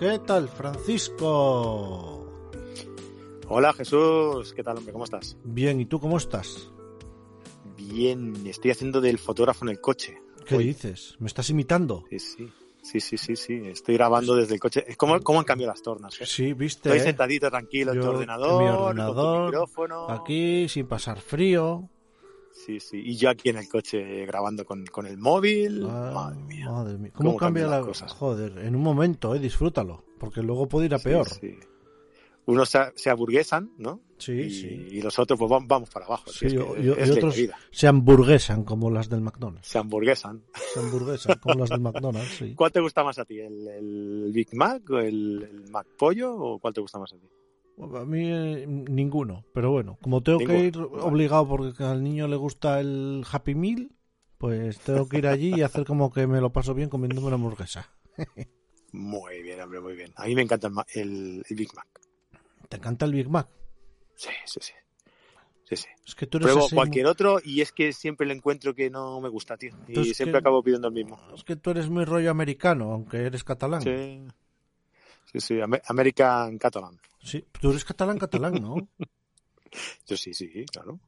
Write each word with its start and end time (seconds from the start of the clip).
¿Qué 0.00 0.18
tal, 0.20 0.48
Francisco? 0.48 2.26
Hola 3.48 3.74
Jesús, 3.74 4.54
¿qué 4.54 4.62
tal 4.62 4.78
hombre? 4.78 4.94
¿Cómo 4.94 5.04
estás? 5.04 5.36
Bien, 5.44 5.78
¿y 5.78 5.84
tú 5.84 6.00
cómo 6.00 6.16
estás? 6.16 6.70
Bien, 7.76 8.34
estoy 8.46 8.70
haciendo 8.70 9.02
del 9.02 9.18
fotógrafo 9.18 9.66
en 9.66 9.72
el 9.72 9.80
coche. 9.82 10.16
¿Qué 10.46 10.56
dices? 10.56 11.16
¿Me 11.18 11.26
estás 11.26 11.50
imitando? 11.50 12.04
Sí, 12.08 12.18
sí, 12.18 12.50
sí, 12.80 13.00
sí, 13.00 13.18
sí, 13.18 13.36
sí. 13.36 13.60
Estoy 13.66 13.96
grabando 13.96 14.34
desde 14.36 14.54
el 14.54 14.60
coche. 14.60 14.86
¿Cómo, 14.96 15.20
cómo 15.20 15.40
han 15.40 15.44
cambiado 15.44 15.74
las 15.74 15.82
tornas? 15.82 16.18
eh? 16.18 16.24
Sí, 16.24 16.54
viste. 16.54 16.88
Estoy 16.88 17.00
eh? 17.00 17.02
sentadito 17.02 17.50
tranquilo 17.50 17.92
en 17.92 18.00
tu 18.00 18.06
en 18.06 18.14
ordenador, 18.14 18.62
mi 18.62 18.68
con 18.68 18.76
tu 18.78 18.82
ordenador, 18.84 19.44
micrófono. 19.50 20.08
Aquí, 20.08 20.66
sin 20.70 20.88
pasar 20.88 21.20
frío. 21.20 21.90
Sí, 22.52 22.80
sí. 22.80 23.00
Y 23.04 23.16
yo 23.16 23.30
aquí 23.30 23.48
en 23.48 23.56
el 23.58 23.68
coche 23.68 24.26
grabando 24.26 24.64
con, 24.64 24.84
con 24.86 25.06
el 25.06 25.16
móvil. 25.18 25.84
Ah, 25.88 26.10
Madre 26.14 26.42
mía. 26.44 26.70
madre 26.70 26.98
mía. 26.98 27.10
¿Cómo, 27.14 27.30
¿Cómo 27.30 27.38
cambia 27.38 27.62
cambian 27.64 27.70
la 27.70 27.76
las 27.78 27.86
cosas? 27.86 28.12
Joder, 28.12 28.58
en 28.58 28.76
un 28.76 28.82
momento, 28.82 29.34
eh, 29.34 29.38
disfrútalo. 29.38 30.04
Porque 30.18 30.42
luego 30.42 30.68
puede 30.68 30.86
ir 30.86 30.94
a 30.94 30.98
Sí, 30.98 31.04
peor. 31.04 31.28
sí. 31.28 31.54
Unos 32.46 32.68
se, 32.68 32.78
se 32.96 33.10
aburguesan, 33.10 33.70
¿no? 33.78 34.00
Sí, 34.18 34.32
y, 34.32 34.50
sí. 34.50 34.66
y 34.90 35.02
los 35.02 35.18
otros 35.18 35.38
pues 35.38 35.50
vam- 35.50 35.66
vamos 35.68 35.88
para 35.90 36.06
abajo. 36.06 36.30
Sí, 36.32 36.46
es, 36.46 36.52
y, 36.54 36.90
es 36.98 37.10
otros 37.10 37.36
vida. 37.36 37.56
se 37.70 37.86
hamburguesan 37.86 38.64
como 38.64 38.90
las 38.90 39.08
del 39.08 39.20
McDonald's. 39.20 39.68
Se 39.68 39.78
hamburguesan. 39.78 40.42
Se 40.74 40.80
hamburguesan 40.80 41.38
como 41.38 41.60
las 41.60 41.68
del 41.70 41.80
McDonald's, 41.80 42.34
sí. 42.38 42.54
¿Cuál 42.54 42.72
te 42.72 42.80
gusta 42.80 43.04
más 43.04 43.18
a 43.18 43.24
ti? 43.24 43.38
¿El, 43.38 43.68
el 43.68 44.30
Big 44.34 44.48
Mac 44.54 44.82
o 44.90 44.98
el, 44.98 45.48
el 45.50 45.70
Mac 45.70 45.86
Pollo 45.96 46.34
o 46.34 46.58
cuál 46.58 46.74
te 46.74 46.80
gusta 46.80 46.98
más 46.98 47.12
a 47.12 47.16
ti? 47.18 47.28
A 47.82 48.04
mí 48.04 48.30
eh, 48.30 48.66
ninguno, 48.66 49.44
pero 49.54 49.70
bueno, 49.70 49.98
como 50.02 50.22
tengo 50.22 50.38
que 50.40 50.64
ir 50.66 50.76
obligado 50.78 51.48
porque 51.48 51.82
al 51.84 52.02
niño 52.02 52.28
le 52.28 52.36
gusta 52.36 52.80
el 52.80 53.24
Happy 53.30 53.54
Meal, 53.54 53.90
pues 54.38 54.78
tengo 54.80 55.08
que 55.08 55.18
ir 55.18 55.26
allí 55.26 55.54
y 55.56 55.62
hacer 55.62 55.84
como 55.84 56.12
que 56.12 56.26
me 56.26 56.40
lo 56.40 56.50
paso 56.52 56.74
bien 56.74 56.88
comiéndome 56.88 57.26
una 57.28 57.36
hamburguesa. 57.36 57.90
Muy 58.92 59.42
bien, 59.42 59.60
hombre, 59.60 59.80
muy 59.80 59.94
bien. 59.94 60.12
A 60.16 60.26
mí 60.26 60.34
me 60.34 60.42
encanta 60.42 60.68
el, 60.68 61.00
el- 61.00 61.44
el 61.48 61.56
Big 61.56 61.74
Mac. 61.74 61.86
¿Te 62.68 62.76
encanta 62.76 63.04
el 63.06 63.12
Big 63.12 63.28
Mac? 63.28 63.48
Sí, 64.16 64.30
sí, 64.46 64.60
sí. 64.62 64.72
Sí, 65.64 65.76
sí. 65.76 65.86
Es 66.04 66.14
que 66.16 66.26
tú 66.26 66.38
eres 66.38 66.46
Pruebo 66.48 66.66
así- 66.66 66.74
cualquier 66.74 67.06
otro 67.06 67.38
y 67.44 67.60
es 67.60 67.70
que 67.72 67.92
siempre 67.92 68.26
le 68.26 68.34
encuentro 68.34 68.74
que 68.74 68.90
no 68.90 69.20
me 69.20 69.28
gusta, 69.28 69.56
tío. 69.56 69.70
Y 69.86 69.90
Entonces, 69.90 70.16
siempre 70.16 70.32
¿qué? 70.32 70.38
acabo 70.38 70.62
pidiendo 70.62 70.88
el 70.88 70.94
mismo. 70.94 71.18
Es 71.34 71.44
que 71.44 71.54
tú 71.56 71.70
eres 71.70 71.88
muy 71.88 72.04
rollo 72.04 72.30
americano, 72.30 72.92
aunque 72.92 73.18
eres 73.18 73.44
catalán. 73.44 73.82
Sí. 73.82 74.22
Sí, 75.30 75.40
sí. 75.40 75.54
Ame- 75.60 75.82
American 75.86 76.58
Catalan. 76.58 76.98
Sí, 77.22 77.44
tú 77.60 77.70
eres 77.70 77.84
catalán, 77.84 78.18
catalán, 78.18 78.54
¿no? 78.60 78.76
Yo 80.06 80.16
sí, 80.16 80.34
sí, 80.34 80.64
claro. 80.72 80.98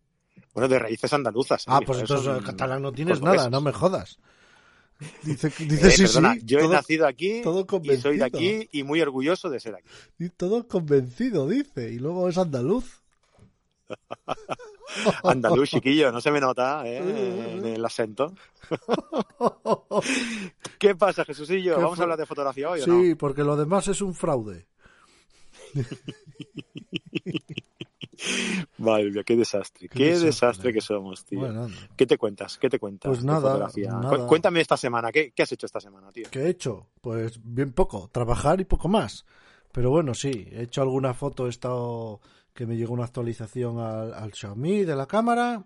Bueno, 0.55 0.69
de 0.69 0.79
raíces 0.79 1.13
andaluzas. 1.13 1.65
ah, 1.67 1.79
¿eh? 1.81 1.85
pues 1.87 1.99
Mis 1.99 2.11
entonces 2.11 2.27
eh, 2.27 2.35
son 2.37 2.45
catalán 2.45 2.83
no 2.83 2.93
tienes 2.93 3.21
nada, 3.21 3.51
no 3.51 3.61
me 3.61 3.73
jodas. 3.73 4.19
Dice, 5.25 5.51
que- 5.51 5.65
Eh, 5.65 5.67
dice 5.67 5.91
sí, 5.91 6.03
perdona, 6.05 6.35
sí. 6.35 6.43
yo 6.45 6.61
he 6.61 6.69
nacido 6.69 7.07
aquí 7.09 7.41
todo 7.43 7.67
y 7.83 7.97
soy 7.97 8.19
de 8.19 8.25
aquí 8.25 8.69
y 8.71 8.85
muy 8.85 9.01
orgulloso 9.01 9.51
de 9.51 9.59
ser 9.59 9.75
aquí. 9.75 9.89
y 10.19 10.29
todo 10.29 10.69
convencido, 10.69 11.49
dice. 11.49 11.91
Y 11.91 11.99
luego 11.99 12.29
es 12.29 12.39
andaluz. 12.39 13.03
Andaluz, 15.25 15.71
chiquillo, 15.71 16.13
no 16.13 16.21
se 16.21 16.31
me 16.31 16.41
nota 16.41 16.83
¿eh? 16.87 16.99
en 17.57 17.67
el 17.67 17.85
acento. 17.85 18.35
¿Qué 20.79 20.95
pasa, 20.95 21.25
Jesucillo? 21.25 21.77
¿Qué 21.77 21.83
¿Vamos 21.83 21.99
a 21.99 22.03
hablar 22.03 22.19
de 22.19 22.27
fotografía 22.27 22.71
hoy 22.71 22.83
o 22.83 22.87
no? 22.87 23.03
Sí, 23.03 23.15
porque 23.15 23.43
lo 23.43 23.57
demás 23.57 23.89
es 23.89 24.01
un 24.01 24.15
fraude. 24.15 24.67
Madre 28.79 29.11
mía, 29.11 29.23
qué 29.25 29.37
desastre. 29.37 29.89
Qué 29.89 29.99
Qué, 29.99 30.05
desastre. 30.05 30.27
desastre. 30.27 30.73
que 30.73 30.81
somos, 30.81 31.25
tío. 31.25 31.41
Bueno. 31.41 31.69
¿Qué 31.97 32.07
te 32.07 32.19
cuentas? 32.19 32.59
¿Qué 32.59 32.69
te 32.69 32.79
cuentas? 32.79 33.11
Pues 33.11 33.25
nada, 33.25 33.69
Cuéntame 34.27 34.61
esta 34.61 34.77
semana. 34.77 35.11
¿Qué, 35.11 35.33
qué 35.33 35.43
has 35.43 35.53
hecho 35.53 35.67
esta 35.67 35.81
semana, 35.81 36.13
tío? 36.13 36.29
¿Qué 36.31 36.41
he 36.41 36.51
hecho? 36.51 36.89
Pues 37.01 37.41
bien 37.43 37.73
poco, 37.73 38.09
trabajar 38.13 38.61
y 38.61 38.65
poco 38.65 38.89
más. 38.89 39.25
Pero 39.73 39.91
bueno, 39.91 40.15
sí, 40.15 40.49
he 40.53 40.63
hecho 40.63 40.83
alguna 40.83 41.15
foto, 41.15 41.47
he 41.47 41.51
estado 41.51 42.21
que 42.55 42.67
me 42.67 42.77
llegó 42.77 42.95
una 42.95 43.05
actualización 43.05 43.79
al, 43.79 44.13
al 44.15 44.33
Xiaomi 44.33 44.85
de 44.85 44.97
la 44.97 45.07
cámara. 45.07 45.65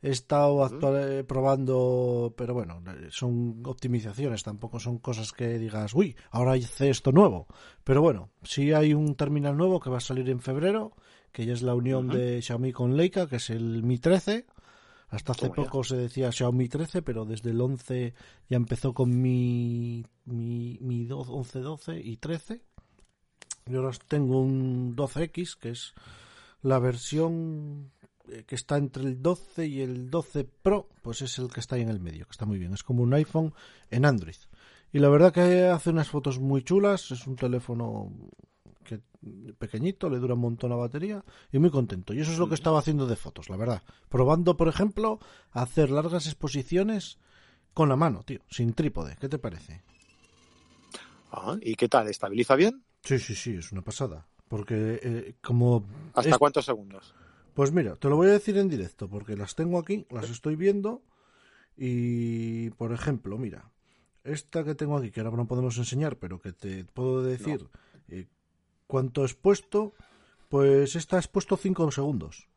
He 0.00 0.10
estado 0.10 0.62
actual- 0.64 1.10
eh, 1.20 1.24
probando, 1.24 2.32
pero 2.36 2.54
bueno, 2.54 2.80
son 3.10 3.62
optimizaciones, 3.66 4.44
tampoco 4.44 4.78
son 4.78 4.98
cosas 4.98 5.32
que 5.32 5.58
digas, 5.58 5.92
uy, 5.92 6.14
ahora 6.30 6.56
hice 6.56 6.88
esto 6.90 7.10
nuevo. 7.10 7.48
Pero 7.82 8.00
bueno, 8.00 8.30
sí 8.44 8.72
hay 8.72 8.94
un 8.94 9.16
terminal 9.16 9.56
nuevo 9.56 9.80
que 9.80 9.90
va 9.90 9.96
a 9.96 10.00
salir 10.00 10.30
en 10.30 10.40
febrero, 10.40 10.92
que 11.32 11.46
ya 11.46 11.52
es 11.52 11.62
la 11.62 11.74
unión 11.74 12.06
de 12.08 12.40
Xiaomi 12.42 12.72
con 12.72 12.96
Leica, 12.96 13.26
que 13.26 13.36
es 13.36 13.50
el 13.50 13.82
Mi 13.82 13.98
13. 13.98 14.46
Hasta 15.10 15.32
hace 15.32 15.46
ya. 15.48 15.64
poco 15.64 15.82
se 15.82 15.96
decía 15.96 16.30
Xiaomi 16.30 16.68
13, 16.68 17.02
pero 17.02 17.24
desde 17.24 17.50
el 17.50 17.60
11 17.60 18.14
ya 18.48 18.56
empezó 18.56 18.92
con 18.94 19.20
mi, 19.20 20.04
mi, 20.26 20.78
mi 20.80 21.06
12, 21.06 21.30
11, 21.32 21.58
12 21.60 22.00
y 22.00 22.18
13. 22.18 22.62
Y 23.68 23.76
ahora 23.76 23.90
tengo 24.06 24.40
un 24.40 24.96
12X, 24.96 25.56
que 25.58 25.70
es 25.70 25.94
la 26.62 26.78
versión 26.78 27.90
eh, 28.30 28.44
que 28.46 28.54
está 28.54 28.76
entre 28.76 29.04
el 29.04 29.22
12 29.22 29.66
y 29.66 29.80
el 29.80 30.10
12 30.10 30.44
Pro, 30.44 30.88
pues 31.02 31.22
es 31.22 31.38
el 31.38 31.50
que 31.50 31.60
está 31.60 31.76
ahí 31.76 31.82
en 31.82 31.88
el 31.88 32.00
medio, 32.00 32.26
que 32.26 32.32
está 32.32 32.46
muy 32.46 32.58
bien. 32.58 32.74
Es 32.74 32.82
como 32.82 33.02
un 33.02 33.14
iPhone 33.14 33.54
en 33.90 34.04
Android. 34.04 34.36
Y 34.92 34.98
la 34.98 35.08
verdad 35.08 35.32
que 35.32 35.66
hace 35.66 35.90
unas 35.90 36.08
fotos 36.08 36.38
muy 36.38 36.62
chulas, 36.62 37.10
es 37.10 37.26
un 37.26 37.36
teléfono 37.36 38.10
que 38.84 39.00
pequeñito, 39.58 40.08
le 40.08 40.18
dura 40.18 40.34
un 40.34 40.40
montón 40.40 40.70
la 40.70 40.76
batería 40.76 41.24
y 41.52 41.58
muy 41.58 41.70
contento. 41.70 42.14
Y 42.14 42.20
eso 42.20 42.32
es 42.32 42.38
lo 42.38 42.48
que 42.48 42.54
estaba 42.54 42.78
haciendo 42.78 43.06
de 43.06 43.16
fotos, 43.16 43.50
la 43.50 43.56
verdad. 43.56 43.82
Probando, 44.08 44.56
por 44.56 44.68
ejemplo, 44.68 45.18
hacer 45.52 45.90
largas 45.90 46.26
exposiciones 46.26 47.18
con 47.74 47.88
la 47.88 47.96
mano, 47.96 48.22
tío, 48.24 48.40
sin 48.50 48.72
trípode. 48.72 49.16
¿Qué 49.20 49.28
te 49.28 49.38
parece? 49.38 49.82
Ah, 51.30 51.56
¿Y 51.60 51.74
qué 51.74 51.88
tal? 51.88 52.08
¿Estabiliza 52.08 52.56
bien? 52.56 52.82
Sí, 53.02 53.18
sí, 53.18 53.34
sí, 53.34 53.54
es 53.56 53.72
una 53.72 53.82
pasada. 53.82 54.26
Porque 54.48 55.00
eh, 55.02 55.34
como... 55.42 55.86
¿Hasta 56.14 56.30
es- 56.30 56.38
cuántos 56.38 56.64
segundos? 56.64 57.14
Pues 57.54 57.72
mira, 57.72 57.96
te 57.96 58.08
lo 58.08 58.16
voy 58.16 58.28
a 58.28 58.32
decir 58.32 58.56
en 58.56 58.68
directo, 58.68 59.08
porque 59.08 59.36
las 59.36 59.54
tengo 59.56 59.78
aquí, 59.78 60.06
las 60.10 60.30
estoy 60.30 60.54
viendo. 60.56 61.02
Y, 61.76 62.70
por 62.70 62.92
ejemplo, 62.92 63.36
mira, 63.36 63.70
esta 64.24 64.62
que 64.64 64.74
tengo 64.74 64.96
aquí, 64.96 65.10
que 65.10 65.20
ahora 65.20 65.36
no 65.36 65.46
podemos 65.48 65.76
enseñar, 65.76 66.16
pero 66.18 66.40
que 66.40 66.52
te 66.52 66.84
puedo 66.84 67.22
decir 67.22 67.68
eh, 68.08 68.26
cuánto 68.86 69.24
es 69.24 69.34
puesto, 69.34 69.92
pues 70.48 70.94
esta 70.96 71.18
es 71.18 71.26
puesto 71.28 71.56
5 71.56 71.90
segundos. 71.90 72.48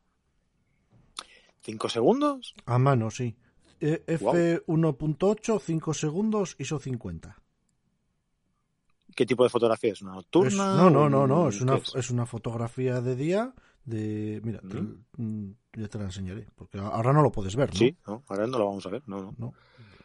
¿Cinco 1.62 1.88
segundos? 1.88 2.54
A 2.66 2.78
mano, 2.78 3.10
sí. 3.10 3.36
Eh, 3.80 4.02
Guau. 4.20 4.34
F1.8, 4.36 5.60
5 5.60 5.94
segundos, 5.94 6.56
ISO 6.58 6.78
50. 6.78 7.36
¿Qué 9.14 9.26
tipo 9.26 9.42
de 9.44 9.50
fotografía 9.50 9.92
es? 9.92 10.02
¿Una 10.02 10.12
Es- 10.12 10.16
nocturna? 10.16 10.76
no, 10.76 10.90
no, 10.90 11.08
no, 11.08 11.26
no, 11.26 11.48
es 11.48 11.56
¿Qué 11.58 11.62
una, 11.64 11.76
es? 11.76 11.94
es 11.94 12.10
una 12.10 12.26
fotografía 12.26 13.00
de 13.00 13.16
día 13.16 13.52
de... 13.84 14.40
Mira, 14.44 14.60
te- 14.60 14.80
Mm. 14.80 15.02
mm, 15.16 15.54
ya 15.74 15.88
te 15.88 15.98
la 15.98 16.04
enseñaré, 16.04 16.46
porque 16.54 16.78
ahora 16.78 17.12
no 17.12 17.22
lo 17.22 17.30
puedes 17.32 17.56
ver, 17.56 17.70
¿no? 17.70 17.78
Sí, 17.78 17.96
no, 18.06 18.22
ahora 18.28 18.46
no 18.46 18.58
lo 18.58 18.66
vamos 18.66 18.86
a 18.86 18.90
ver. 18.90 19.02
No, 19.06 19.20
no. 19.22 19.34
No. 19.38 19.54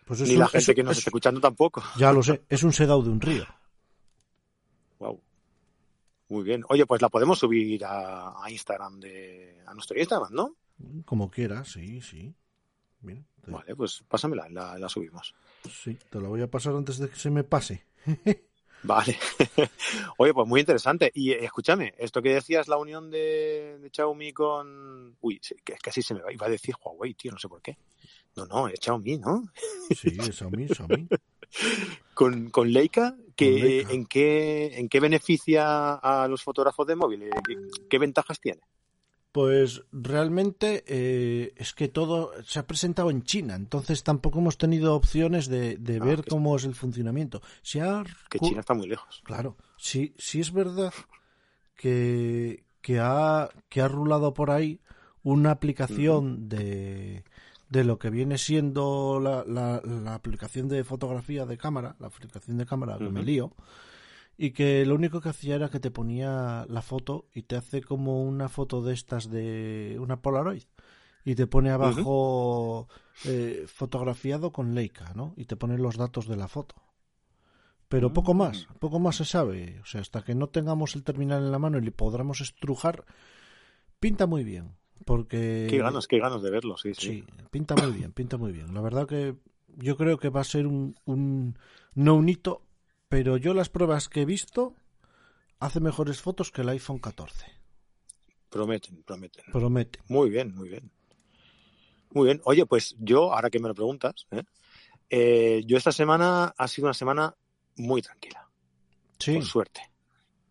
Pues 0.05 0.21
es 0.21 0.27
Ni 0.29 0.35
un- 0.35 0.39
la 0.41 0.47
gente 0.47 0.71
es- 0.71 0.75
que 0.75 0.83
nos 0.83 0.91
es- 0.93 0.97
está 0.99 1.09
escuchando 1.09 1.39
tampoco. 1.41 1.81
Ya 1.97 2.11
lo 2.11 2.23
sé, 2.23 2.41
es 2.49 2.63
un 2.63 2.71
sedao 2.73 3.01
de 3.03 3.09
un 3.09 3.21
río. 3.21 3.45
Wow. 4.99 5.21
Muy 6.29 6.43
bien. 6.43 6.63
Oye, 6.69 6.85
pues 6.85 7.01
la 7.01 7.09
podemos 7.09 7.39
subir 7.39 7.83
a, 7.85 8.43
a 8.43 8.51
Instagram 8.51 8.99
de 8.99 9.61
a 9.65 9.73
nuestro 9.73 9.97
Instagram, 9.97 10.33
¿no? 10.33 10.55
Como 11.05 11.29
quieras, 11.29 11.69
sí, 11.71 12.01
sí. 12.01 12.33
Te, 13.41 13.51
Vale, 13.51 13.75
pues 13.75 14.03
pásamela, 14.07 14.49
la, 14.49 14.77
la 14.77 14.89
subimos. 14.89 15.33
sí, 15.71 15.97
te 16.09 16.19
la 16.19 16.27
voy 16.27 16.41
a 16.41 16.49
pasar 16.51 16.75
antes 16.75 16.97
de 16.97 17.07
que 17.09 17.15
se 17.15 17.29
me 17.29 17.43
pase. 17.45 17.85
Vale. 18.83 19.17
Oye, 20.17 20.33
pues 20.33 20.47
muy 20.47 20.59
interesante. 20.59 21.11
Y 21.13 21.31
eh, 21.31 21.45
escúchame, 21.45 21.93
esto 21.97 22.21
que 22.21 22.33
decías, 22.33 22.67
la 22.67 22.77
unión 22.77 23.09
de, 23.09 23.77
de 23.79 23.89
Xiaomi 23.89 24.33
con... 24.33 25.15
Uy, 25.21 25.39
sí, 25.41 25.55
que 25.63 25.73
casi 25.81 26.01
se 26.01 26.13
me 26.13 26.21
va. 26.21 26.31
Iba 26.31 26.45
a 26.45 26.49
decir 26.49 26.75
Huawei, 26.83 27.13
tío, 27.13 27.31
no 27.31 27.39
sé 27.39 27.47
por 27.47 27.61
qué. 27.61 27.77
No, 28.35 28.45
no, 28.45 28.67
es 28.67 28.79
Xiaomi, 28.79 29.17
¿no? 29.17 29.43
Sí, 29.95 30.15
es 30.19 30.35
Xiaomi, 30.35 30.67
Xiaomi. 30.67 31.07
con, 32.13 32.49
con 32.49 32.71
Leica, 32.71 33.15
que, 33.35 33.51
Con 33.51 33.61
Leica. 33.61 33.91
¿en, 33.93 34.05
qué, 34.05 34.79
¿en 34.79 34.89
qué 34.89 34.99
beneficia 34.99 35.95
a 35.95 36.27
los 36.27 36.43
fotógrafos 36.43 36.85
de 36.87 36.95
móvil? 36.95 37.29
¿Qué, 37.45 37.55
qué 37.89 37.99
ventajas 37.99 38.39
tiene? 38.39 38.61
Pues 39.37 39.83
realmente 39.91 40.83
eh, 40.87 41.53
es 41.57 41.75
que 41.75 41.87
todo 41.89 42.31
se 42.43 42.57
ha 42.57 42.65
presentado 42.65 43.11
en 43.11 43.21
China, 43.21 43.53
entonces 43.53 44.01
tampoco 44.03 44.39
hemos 44.39 44.57
tenido 44.57 44.95
opciones 44.95 45.47
de, 45.47 45.77
de 45.77 45.99
Ah, 46.01 46.05
ver 46.05 46.23
que- 46.23 46.31
cómo 46.31 46.55
es 46.55 46.63
el 46.63 46.73
funcionamiento. 46.73 47.43
Ha 47.79 48.03
Que 48.31 48.39
China 48.39 48.61
está 48.61 48.73
muy 48.73 48.87
lejos. 48.87 49.21
Claro, 49.23 49.55
sí, 49.77 50.15
sí 50.17 50.39
es 50.39 50.51
verdad 50.51 50.91
que, 51.75 52.63
que, 52.81 52.99
ha, 52.99 53.49
que 53.69 53.81
ha 53.81 53.87
rulado 53.87 54.33
por 54.33 54.49
ahí 54.49 54.79
una 55.21 55.51
aplicación 55.51 56.49
de, 56.49 57.23
de 57.69 57.83
lo 57.83 57.99
que 57.99 58.09
viene 58.09 58.39
siendo 58.39 59.19
la, 59.21 59.43
la, 59.45 59.81
la 59.85 60.15
aplicación 60.15 60.67
de 60.67 60.83
fotografía 60.83 61.45
de 61.45 61.59
cámara, 61.59 61.95
la 61.99 62.07
aplicación 62.07 62.57
de 62.57 62.65
cámara 62.65 62.97
que 62.97 63.03
me 63.09 63.19
Ujú. 63.19 63.27
lío, 63.27 63.53
y 64.37 64.51
que 64.51 64.85
lo 64.85 64.95
único 64.95 65.19
que 65.21 65.29
hacía 65.29 65.55
era 65.55 65.69
que 65.69 65.79
te 65.79 65.91
ponía 65.91 66.65
la 66.69 66.81
foto 66.81 67.25
y 67.33 67.43
te 67.43 67.55
hace 67.55 67.81
como 67.81 68.21
una 68.23 68.49
foto 68.49 68.81
de 68.81 68.93
estas 68.93 69.29
de 69.29 69.97
una 69.99 70.21
Polaroid 70.21 70.63
y 71.25 71.35
te 71.35 71.47
pone 71.47 71.71
abajo 71.71 72.87
eh, 73.25 73.65
fotografiado 73.67 74.51
con 74.51 74.75
Leica, 74.75 75.11
¿no? 75.15 75.33
Y 75.37 75.45
te 75.45 75.55
pone 75.55 75.77
los 75.77 75.97
datos 75.97 76.27
de 76.27 76.37
la 76.37 76.47
foto. 76.47 76.75
Pero 77.89 78.11
poco 78.13 78.33
Mm. 78.33 78.37
más, 78.37 78.67
poco 78.79 78.99
más 78.99 79.15
se 79.15 79.25
sabe. 79.25 79.79
O 79.81 79.85
sea, 79.85 80.01
hasta 80.01 80.21
que 80.21 80.35
no 80.35 80.47
tengamos 80.47 80.95
el 80.95 81.03
terminal 81.03 81.43
en 81.43 81.51
la 81.51 81.59
mano 81.59 81.77
y 81.77 81.81
le 81.81 81.91
podamos 81.91 82.41
estrujar, 82.41 83.05
pinta 83.99 84.27
muy 84.27 84.43
bien. 84.43 84.75
Porque. 85.05 85.67
Qué 85.69 85.77
ganas, 85.77 86.05
qué 86.07 86.19
ganas 86.19 86.41
de 86.41 86.49
verlo, 86.51 86.75
sí, 86.77 86.93
sí. 86.93 87.07
Sí, 87.07 87.23
pinta 87.49 87.75
muy 87.75 87.91
bien, 87.93 88.11
pinta 88.11 88.37
muy 88.37 88.51
bien. 88.51 88.73
La 88.73 88.81
verdad 88.81 89.07
que 89.07 89.35
yo 89.77 89.95
creo 89.95 90.17
que 90.17 90.29
va 90.29 90.41
a 90.41 90.45
ser 90.45 90.67
un, 90.67 90.95
un 91.05 91.57
no 91.95 92.15
un 92.15 92.27
hito, 92.27 92.61
pero 93.09 93.37
yo 93.37 93.53
las 93.53 93.69
pruebas 93.69 94.09
que 94.09 94.21
he 94.21 94.25
visto 94.25 94.75
hace 95.59 95.79
mejores 95.79 96.21
fotos 96.21 96.51
que 96.51 96.61
el 96.61 96.69
iPhone 96.69 96.99
14. 96.99 97.45
Prometen, 98.49 99.03
prometen. 99.03 99.45
Promete. 99.51 99.99
Muy 100.07 100.29
bien, 100.29 100.53
muy 100.55 100.69
bien. 100.69 100.91
Muy 102.11 102.25
bien. 102.25 102.41
Oye, 102.45 102.65
pues 102.65 102.95
yo, 102.99 103.33
ahora 103.33 103.49
que 103.49 103.59
me 103.59 103.67
lo 103.67 103.75
preguntas, 103.75 104.27
¿eh? 104.31 104.43
Eh, 105.09 105.63
yo 105.65 105.77
esta 105.77 105.91
semana 105.91 106.53
ha 106.57 106.67
sido 106.67 106.87
una 106.87 106.93
semana 106.93 107.35
muy 107.77 108.01
tranquila, 108.01 108.49
Sí, 109.19 109.35
por 109.35 109.45
suerte. 109.45 109.81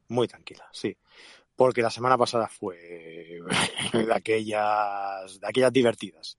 Muy 0.09 0.29
tranquila, 0.29 0.69
sí. 0.73 0.97
Porque 1.55 1.83
la 1.83 1.91
semana 1.91 2.17
pasada 2.17 2.49
fue 2.49 3.41
de 3.93 4.15
aquellas, 4.15 5.41
de 5.41 5.47
aquellas 5.47 5.73
divertidas. 5.73 6.39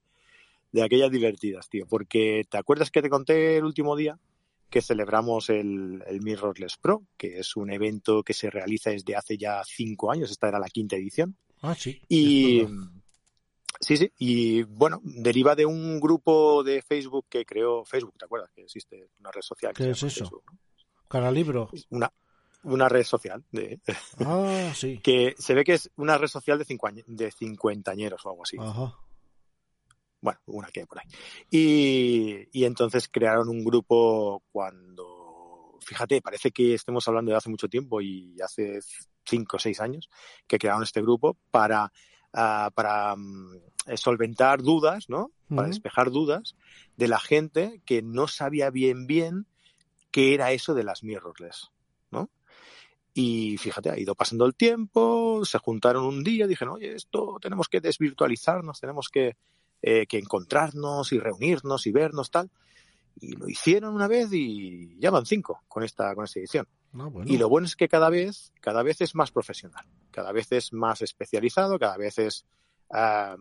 De 0.72 0.84
aquellas 0.84 1.12
divertidas, 1.12 1.70
tío. 1.70 1.88
Porque 1.88 2.46
¿te 2.50 2.58
acuerdas 2.58 2.92
que 2.92 3.02
te 3.02 3.10
conté 3.10 3.58
el 3.58 3.66
último 3.66 3.96
día 3.96 4.20
que 4.70 4.82
celebramos 4.82 5.50
el, 5.50 6.04
el 6.08 6.22
Mirrorless 6.22 6.78
Pro, 6.78 7.04
que 7.18 7.40
es 7.40 7.56
un 7.56 7.72
evento 7.72 8.24
que 8.24 8.34
se 8.34 8.50
realiza 8.50 8.90
desde 8.92 9.16
hace 9.16 9.38
ya 9.38 9.62
cinco 9.66 10.12
años, 10.12 10.32
esta 10.32 10.48
era 10.48 10.60
la 10.60 10.70
quinta 10.70 10.96
edición. 10.96 11.38
ah, 11.62 11.76
sí. 11.76 12.02
Y 12.10 12.66
sí, 13.80 13.98
sí, 13.98 14.12
y 14.18 14.64
bueno, 14.64 15.00
deriva 15.04 15.56
de 15.56 15.66
un 15.66 16.00
grupo 16.00 16.64
de 16.64 16.82
Facebook 16.82 17.28
que 17.30 17.46
creó 17.46 17.86
Facebook, 17.86 18.16
¿te 18.18 18.26
acuerdas? 18.26 18.52
Que 18.54 18.64
existe 18.64 19.10
una 19.20 19.32
red 19.32 19.42
social. 19.42 19.74
que 19.74 19.84
¿Qué 19.84 19.90
es 19.92 20.04
eso? 20.04 20.26
Facebook, 20.26 20.44
¿no? 20.52 20.60
Cara 21.08 21.32
libro. 21.32 21.70
Una, 21.90 22.12
una 22.64 22.90
red 22.90 23.04
social 23.04 23.46
de, 23.52 23.80
Ah, 24.26 24.74
sí. 24.76 25.00
que 25.04 25.36
se 25.38 25.54
ve 25.54 25.64
que 25.64 25.76
es 25.76 25.90
una 25.96 26.18
red 26.18 26.28
social 26.28 26.58
de, 26.60 26.66
cincu, 26.66 26.90
de 27.06 27.32
cincuentañeros 27.32 28.26
o 28.26 28.30
algo 28.32 28.44
así. 28.44 28.58
Ajá. 28.60 28.98
Bueno, 30.22 30.40
una 30.48 30.68
que 30.70 30.82
hay 30.82 30.86
por 30.86 31.00
ahí. 31.00 31.06
Y, 31.52 32.48
y 32.52 32.66
entonces 32.66 33.08
crearon 33.08 33.50
un 33.50 33.64
grupo 33.64 34.44
cuando, 34.52 35.78
fíjate, 35.82 36.22
parece 36.22 36.52
que 36.52 36.74
estemos 36.74 37.08
hablando 37.08 37.32
de 37.32 37.38
hace 37.38 37.50
mucho 37.50 37.68
tiempo 37.68 38.02
y 38.02 38.36
hace 38.42 38.80
cinco 39.26 39.58
o 39.58 39.60
seis 39.60 39.80
años 39.80 40.10
que 40.48 40.58
crearon 40.58 40.84
este 40.84 41.02
grupo 41.02 41.38
para, 41.52 41.92
ah, 42.34 42.72
para 42.74 43.16
mm, 43.16 43.60
solventar 43.96 44.62
dudas, 44.62 45.10
¿no? 45.10 45.32
Para 45.50 45.70
despejar 45.70 46.12
dudas 46.12 46.56
de 46.98 47.08
la 47.08 47.20
gente 47.20 47.82
que 47.86 48.02
no 48.02 48.28
sabía 48.28 48.70
bien 48.70 49.08
bien 49.08 49.48
qué 50.12 50.34
era 50.34 50.52
eso 50.52 50.74
de 50.74 50.84
las 50.84 51.04
mirrorless, 51.04 51.72
¿no? 52.12 52.30
Y 53.14 53.58
fíjate, 53.58 53.90
ha 53.90 53.98
ido 53.98 54.14
pasando 54.14 54.46
el 54.46 54.56
tiempo, 54.56 55.46
se 55.46 55.58
juntaron 55.58 56.04
un 56.04 56.24
día, 56.24 56.48
dijeron, 56.48 56.76
oye, 56.76 56.96
esto 56.96 57.38
tenemos 57.42 57.68
que 57.70 57.80
desvirtualizarnos, 57.80 58.80
tenemos 58.80 59.10
que, 59.10 59.38
eh, 59.82 60.06
que 60.08 60.18
encontrarnos 60.18 61.12
y 61.12 61.20
reunirnos 61.20 61.88
y 61.88 61.92
vernos 61.92 62.32
tal. 62.32 62.50
Y 63.20 63.36
lo 63.36 63.50
hicieron 63.50 63.96
una 63.96 64.08
vez 64.08 64.32
y 64.32 64.98
ya 65.00 65.10
van 65.10 65.26
cinco 65.26 65.64
con 65.68 65.84
esta, 65.84 66.14
con 66.14 66.26
esta 66.26 66.40
edición. 66.40 66.68
Ah, 66.94 67.08
bueno. 67.12 67.32
Y 67.32 67.38
lo 67.38 67.50
bueno 67.50 67.66
es 67.66 67.76
que 67.76 67.88
cada 67.88 68.10
vez, 68.10 68.52
cada 68.62 68.84
vez 68.84 69.02
es 69.02 69.16
más 69.16 69.32
profesional, 69.32 69.86
cada 70.12 70.32
vez 70.32 70.52
es 70.52 70.74
más 70.74 71.02
especializado, 71.02 71.80
cada 71.80 71.98
vez 71.98 72.20
es 72.20 72.46
ah, 72.92 73.36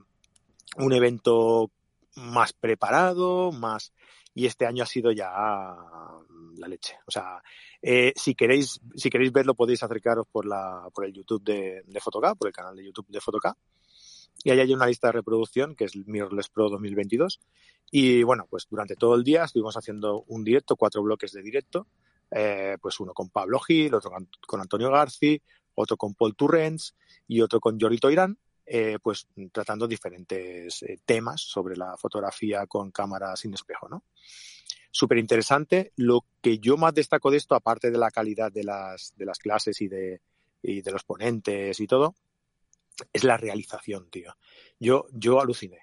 un 0.76 0.92
evento 0.92 1.70
más 2.16 2.52
preparado, 2.52 3.52
más 3.52 3.92
y 4.36 4.44
este 4.44 4.66
año 4.66 4.82
ha 4.82 4.86
sido 4.86 5.12
ya 5.12 5.32
la 6.58 6.68
leche. 6.68 6.98
O 7.06 7.10
sea, 7.10 7.42
eh, 7.80 8.12
si 8.14 8.34
queréis, 8.34 8.78
si 8.94 9.08
queréis 9.08 9.32
verlo 9.32 9.54
podéis 9.54 9.82
acercaros 9.82 10.26
por 10.30 10.44
la, 10.44 10.90
por 10.92 11.06
el 11.06 11.12
YouTube 11.14 11.42
de, 11.42 11.82
de 11.86 12.00
Fotoca, 12.00 12.34
por 12.34 12.48
el 12.48 12.54
canal 12.54 12.76
de 12.76 12.84
YouTube 12.84 13.06
de 13.08 13.20
Fotoca. 13.20 13.56
Y 14.44 14.50
ahí 14.50 14.60
hay 14.60 14.72
una 14.72 14.86
lista 14.86 15.08
de 15.08 15.12
reproducción 15.12 15.74
que 15.74 15.84
es 15.84 15.96
Mirrorless 15.96 16.48
Pro 16.48 16.68
2022. 16.70 17.40
Y 17.90 18.22
bueno, 18.22 18.46
pues 18.48 18.66
durante 18.68 18.96
todo 18.96 19.14
el 19.14 19.24
día 19.24 19.44
estuvimos 19.44 19.76
haciendo 19.76 20.24
un 20.28 20.44
directo, 20.44 20.76
cuatro 20.76 21.02
bloques 21.02 21.32
de 21.32 21.42
directo. 21.42 21.86
Eh, 22.30 22.76
pues 22.80 22.98
uno 23.00 23.14
con 23.14 23.30
Pablo 23.30 23.60
Gil, 23.60 23.94
otro 23.94 24.10
con, 24.46 24.60
Antonio 24.60 24.90
Garci, 24.90 25.40
otro 25.74 25.96
con 25.96 26.14
Paul 26.14 26.34
Turrens 26.34 26.96
y 27.28 27.40
otro 27.40 27.60
con 27.60 27.78
Jorito 27.78 28.10
Irán, 28.10 28.36
eh, 28.64 28.98
pues 29.00 29.28
tratando 29.52 29.86
diferentes 29.86 30.82
eh, 30.82 30.98
temas 31.04 31.40
sobre 31.40 31.76
la 31.76 31.96
fotografía 31.96 32.66
con 32.66 32.90
cámara 32.90 33.36
sin 33.36 33.54
espejo, 33.54 33.88
¿no? 33.88 34.04
Súper 34.90 35.18
interesante. 35.18 35.92
Lo 35.96 36.24
que 36.40 36.58
yo 36.58 36.76
más 36.76 36.94
destaco 36.94 37.30
de 37.30 37.36
esto, 37.36 37.54
aparte 37.54 37.90
de 37.90 37.98
la 37.98 38.10
calidad 38.10 38.50
de 38.50 38.64
las, 38.64 39.12
de 39.16 39.26
las 39.26 39.38
clases 39.38 39.80
y 39.80 39.88
de, 39.88 40.20
y 40.62 40.80
de 40.80 40.90
los 40.90 41.04
ponentes 41.04 41.78
y 41.78 41.86
todo, 41.86 42.14
es 43.12 43.25
la 43.25 43.37
realización, 43.37 44.10
tío. 44.10 44.37
Yo, 44.78 45.06
yo 45.12 45.40
aluciné. 45.40 45.81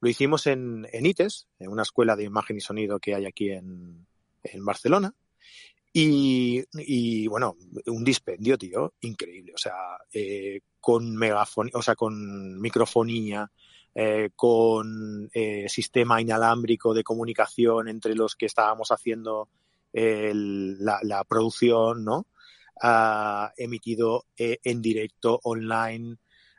Lo 0.00 0.08
hicimos 0.08 0.46
en, 0.46 0.86
en 0.92 1.06
ITES, 1.06 1.48
en 1.58 1.70
una 1.70 1.82
escuela 1.82 2.14
de 2.16 2.24
imagen 2.24 2.56
y 2.56 2.60
sonido 2.60 2.98
que 2.98 3.14
hay 3.14 3.26
aquí 3.26 3.50
en, 3.50 4.06
en 4.42 4.64
Barcelona. 4.64 5.14
Y, 5.96 6.64
y, 6.72 7.28
bueno, 7.28 7.56
un 7.86 8.02
dispendio, 8.02 8.58
tío, 8.58 8.94
increíble. 9.00 9.52
O 9.54 9.58
sea, 9.58 9.76
eh, 10.12 10.60
con 10.80 11.16
megafonía, 11.16 11.72
o 11.74 11.82
sea, 11.82 11.94
con 11.94 12.60
microfonía, 12.60 13.50
eh, 13.94 14.30
con 14.34 15.30
eh, 15.32 15.68
sistema 15.68 16.20
inalámbrico 16.20 16.92
de 16.92 17.04
comunicación 17.04 17.88
entre 17.88 18.16
los 18.16 18.34
que 18.34 18.46
estábamos 18.46 18.90
haciendo 18.90 19.48
la, 19.92 21.24
producción, 21.28 22.04
¿no? 22.04 22.26
Emitido 23.56 24.26
en 24.36 24.82
directo, 24.82 25.38
online, 25.44 26.16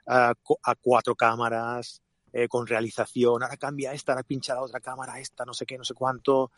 uh, 0.07 0.33
a 0.63 0.75
cuatro 0.75 1.15
cámaras, 1.15 2.01
eh, 2.31 2.47
con 2.47 2.67
realización. 2.67 3.43
Ahora 3.43 3.57
cambia 3.57 3.93
esta, 3.93 4.13
ahora 4.13 4.23
pincha 4.23 4.53
la 4.53 4.61
otra 4.61 4.79
cámara, 4.79 5.19
esta, 5.19 5.45
no 5.45 5.53
sé 5.53 5.65
qué, 5.65 5.77
no 5.77 5.83
sé 5.83 5.93
cuánto. 5.93 6.51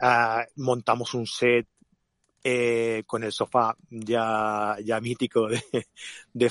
Uh, 0.00 0.44
montamos 0.56 1.14
un 1.14 1.26
set 1.26 1.66
eh, 2.44 3.02
con 3.06 3.24
el 3.24 3.32
sofá 3.32 3.76
ya, 3.90 4.76
ya 4.84 5.00
mítico 5.00 5.48
de, 5.48 5.62
de. 6.32 6.50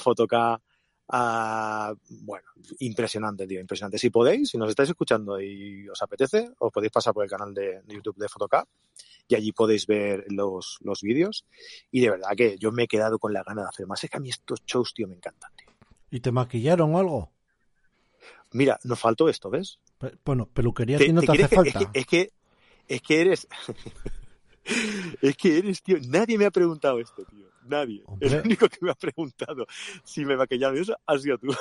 Uh, 1.09 1.95
bueno, 2.25 2.49
impresionante, 2.79 3.47
tío, 3.47 3.61
impresionante. 3.61 3.97
Si 3.97 4.09
podéis, 4.09 4.49
si 4.49 4.57
nos 4.57 4.69
estáis 4.69 4.89
escuchando 4.89 5.39
y 5.39 5.87
os 5.87 6.01
apetece, 6.01 6.51
os 6.59 6.69
podéis 6.69 6.91
pasar 6.91 7.13
por 7.13 7.23
el 7.23 7.29
canal 7.29 7.53
de, 7.53 7.81
de 7.83 7.95
YouTube 7.95 8.17
de 8.17 8.27
Fotoca 8.27 8.67
y 9.25 9.35
allí 9.35 9.53
podéis 9.53 9.87
ver 9.87 10.25
los, 10.27 10.77
los 10.81 11.01
vídeos. 11.01 11.45
Y 11.91 12.01
de 12.01 12.09
verdad 12.09 12.31
que 12.35 12.57
yo 12.57 12.73
me 12.73 12.83
he 12.83 12.87
quedado 12.89 13.19
con 13.19 13.31
la 13.31 13.43
gana 13.43 13.61
de 13.61 13.69
hacer 13.69 13.87
más. 13.87 14.03
Es 14.03 14.09
que 14.09 14.17
a 14.17 14.19
mí 14.19 14.29
estos 14.29 14.65
shows, 14.65 14.93
tío, 14.93 15.07
me 15.07 15.15
encantan, 15.15 15.55
tío. 15.55 15.66
¿Y 16.09 16.19
te 16.21 16.31
maquillaron 16.31 16.95
o 16.95 16.99
algo? 16.99 17.31
Mira, 18.51 18.79
nos 18.83 18.99
faltó 18.99 19.29
esto, 19.29 19.49
¿ves? 19.49 19.79
Pe 19.97 20.13
bueno, 20.23 20.47
peluquería 20.47 20.97
a 20.97 20.99
ti 20.99 21.11
no 21.11 21.21
te, 21.21 21.27
te 21.27 21.31
hace 21.33 21.49
que, 21.49 21.55
falta. 21.55 21.79
Es 21.79 21.85
que, 21.85 21.99
es 21.99 22.07
que, 22.07 22.31
es 22.87 23.01
que 23.01 23.21
eres. 23.21 23.47
es 25.21 25.37
que 25.37 25.57
eres, 25.57 25.83
tío. 25.83 25.97
Nadie 26.07 26.37
me 26.37 26.45
ha 26.45 26.51
preguntado 26.51 26.99
esto, 26.99 27.23
tío. 27.25 27.47
Nadie. 27.65 28.03
Hombre. 28.05 28.27
El 28.27 28.45
único 28.45 28.69
que 28.69 28.77
me 28.81 28.91
ha 28.91 28.95
preguntado 28.95 29.65
si 30.03 30.23
me 30.23 30.37
maquillaron 30.37 30.77
eso 30.77 30.95
ha 31.05 31.17
sido 31.17 31.37
tú. 31.37 31.47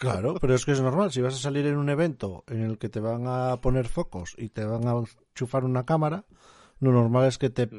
Claro, 0.00 0.34
pero 0.40 0.52
es 0.52 0.64
que 0.64 0.72
es 0.72 0.80
normal. 0.80 1.12
Si 1.12 1.20
vas 1.20 1.34
a 1.34 1.38
salir 1.38 1.64
en 1.64 1.76
un 1.76 1.88
evento 1.88 2.42
en 2.48 2.62
el 2.62 2.76
que 2.76 2.88
te 2.88 2.98
van 2.98 3.28
a 3.28 3.60
poner 3.60 3.86
focos 3.86 4.34
y 4.36 4.48
te 4.48 4.64
van 4.64 4.88
a 4.88 5.00
chufar 5.32 5.64
una 5.64 5.86
cámara, 5.86 6.24
lo 6.80 6.90
normal 6.90 7.28
es 7.28 7.38
que 7.38 7.50
te 7.50 7.70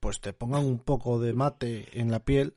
pues 0.00 0.20
te 0.20 0.34
pongan 0.34 0.66
un 0.66 0.80
poco 0.80 1.18
de 1.18 1.32
mate 1.32 1.98
en 1.98 2.10
la 2.10 2.20
piel 2.20 2.54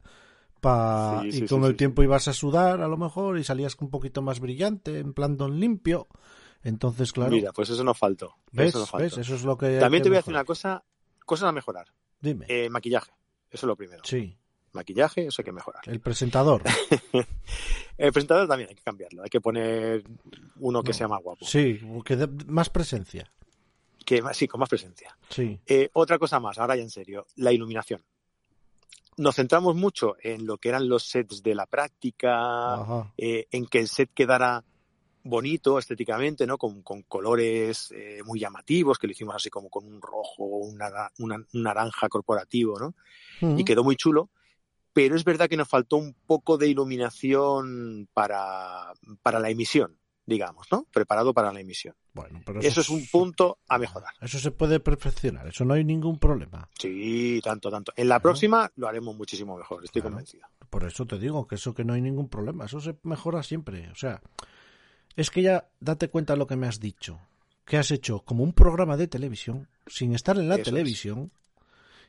Sí, 1.31 1.43
y 1.43 1.47
con 1.47 1.63
el 1.63 1.75
tiempo 1.75 2.03
ibas 2.03 2.27
a 2.27 2.33
sudar 2.33 2.81
a 2.81 2.87
lo 2.87 2.97
mejor 2.97 3.37
y 3.39 3.43
salías 3.43 3.75
un 3.79 3.89
poquito 3.89 4.21
más 4.21 4.39
brillante, 4.39 4.99
en 4.99 5.13
plan 5.13 5.37
don 5.37 5.59
limpio. 5.59 6.07
Entonces, 6.63 7.11
claro, 7.13 7.31
Mira, 7.31 7.51
pues 7.53 7.69
eso 7.69 7.83
nos 7.83 7.97
faltó. 7.97 8.35
¿ves? 8.51 8.69
Eso 8.69 8.79
nos 8.79 8.89
faltó. 8.89 9.03
¿ves? 9.03 9.17
Eso 9.17 9.35
es 9.35 9.43
lo 9.43 9.57
que... 9.57 9.77
También 9.79 10.01
que 10.01 10.05
te 10.05 10.09
voy 10.09 10.15
a 10.17 10.19
decir 10.19 10.33
una 10.33 10.43
cosa, 10.45 10.83
cosas 11.25 11.49
a 11.49 11.51
mejorar. 11.51 11.87
Dime. 12.19 12.45
Eh, 12.49 12.69
maquillaje, 12.69 13.11
eso 13.51 13.65
es 13.65 13.67
lo 13.67 13.75
primero. 13.75 14.01
Sí, 14.05 14.37
Maquillaje, 14.73 15.27
eso 15.27 15.41
hay 15.41 15.45
que 15.45 15.51
mejorar. 15.53 15.81
el 15.87 15.99
presentador. 16.01 16.61
El 17.97 18.11
presentador 18.11 18.47
también 18.47 18.69
hay 18.69 18.75
que 18.75 18.83
cambiarlo, 18.83 19.23
hay 19.23 19.29
que 19.29 19.41
poner 19.41 20.03
uno 20.59 20.83
que 20.83 20.89
No. 20.89 20.93
sea 20.93 21.07
más 21.07 21.21
guapo, 21.23 21.45
Sí, 21.45 21.79
que 22.05 22.15
dé 22.15 22.27
más 22.45 22.69
presencia. 22.69 23.31
que 24.05 24.21
más- 24.21 24.37
sí, 24.37 24.47
con 24.47 24.59
más 24.59 24.69
presencia. 24.69 25.17
Sí. 25.29 25.59
Eh, 25.65 25.89
otra 25.93 26.19
cosa 26.19 26.39
más, 26.39 26.57
ahora 26.59 26.75
ya 26.75 26.83
en 26.83 26.89
serio, 26.91 27.25
la 27.37 27.51
iluminación. 27.51 28.03
Nos 29.17 29.35
centramos 29.35 29.75
mucho 29.75 30.15
en 30.21 30.45
lo 30.45 30.57
que 30.57 30.69
eran 30.69 30.87
los 30.87 31.03
sets 31.03 31.41
de 31.43 31.55
la 31.55 31.65
práctica, 31.65 32.75
eh, 33.17 33.47
en 33.51 33.65
que 33.65 33.79
el 33.79 33.87
set 33.87 34.11
quedara 34.13 34.63
bonito 35.23 35.77
estéticamente, 35.79 36.45
¿no? 36.47 36.57
Con, 36.57 36.83
con 36.83 37.01
colores 37.03 37.91
eh, 37.91 38.21
muy 38.23 38.39
llamativos, 38.39 38.97
que 38.97 39.07
lo 39.07 39.11
hicimos 39.11 39.35
así 39.35 39.49
como 39.49 39.69
con 39.69 39.85
un 39.85 40.01
rojo, 40.01 40.43
un, 40.45 40.77
nara- 40.77 41.11
una- 41.19 41.35
un 41.53 41.63
naranja 41.63 42.07
corporativo, 42.09 42.79
¿no? 42.79 42.95
Y 43.57 43.63
quedó 43.65 43.83
muy 43.83 43.95
chulo. 43.95 44.29
Pero 44.93 45.15
es 45.15 45.23
verdad 45.23 45.47
que 45.49 45.57
nos 45.57 45.67
faltó 45.67 45.97
un 45.97 46.15
poco 46.25 46.57
de 46.57 46.69
iluminación 46.69 48.07
para, 48.13 48.93
para 49.21 49.39
la 49.39 49.49
emisión, 49.49 49.97
digamos, 50.27 50.67
¿no? 50.71 50.85
Preparado 50.93 51.33
para 51.33 51.51
la 51.51 51.59
emisión. 51.61 51.95
Bueno, 52.13 52.41
pero 52.45 52.59
Eso 52.59 52.81
es 52.81 52.89
un 52.89 53.07
punto 53.07 53.57
a 53.67 53.79
mejorar. 53.79 54.13
Eso 54.21 54.37
se 54.37 54.51
puede 54.51 54.79
perfeccionar, 54.79 55.47
eso 55.47 55.65
no 55.65 55.73
hay 55.73 55.83
ningún 55.83 56.19
problema. 56.19 56.69
Sí, 56.77 57.39
tanto, 57.43 57.71
tanto. 57.71 57.91
En 57.95 58.07
la 58.09 58.15
Claro. 58.15 58.21
próxima 58.23 58.69
lo 58.75 58.87
haremos 58.87 59.15
muchísimo 59.15 59.57
mejor, 59.57 59.83
estoy 59.85 60.01
Claro. 60.01 60.15
convencido. 60.15 60.45
Por 60.69 60.83
eso 60.83 61.05
te 61.07 61.17
digo 61.17 61.47
que 61.47 61.55
eso 61.55 61.73
que 61.73 61.85
no 61.85 61.93
hay 61.93 62.01
ningún 62.01 62.27
problema, 62.27 62.65
eso 62.65 62.79
se 62.81 62.95
mejora 63.03 63.41
siempre. 63.41 63.89
O 63.89 63.95
sea, 63.95 64.21
es 65.15 65.31
que 65.31 65.41
ya 65.41 65.69
date 65.79 66.09
cuenta 66.09 66.33
de 66.33 66.39
lo 66.39 66.45
que 66.45 66.57
me 66.57 66.67
has 66.67 66.79
dicho, 66.81 67.19
que 67.65 67.77
has 67.77 67.89
hecho 67.91 68.19
como 68.19 68.43
un 68.43 68.51
programa 68.53 68.97
de 68.97 69.07
televisión 69.07 69.67
sin 69.87 70.13
estar 70.13 70.37
en 70.37 70.49
la 70.49 70.55
Eso 70.55 70.61
es. 70.63 70.65
televisión 70.69 71.31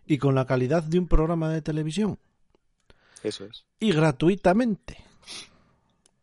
y 0.07 0.19
con 0.19 0.35
la 0.35 0.45
calidad 0.45 0.83
de 0.83 0.99
un 0.99 1.07
programa 1.07 1.51
de 1.51 1.63
televisión 1.63 2.19
Eso 3.23 3.45
es. 3.45 3.65
y 3.79 3.93
gratuitamente. 3.93 4.97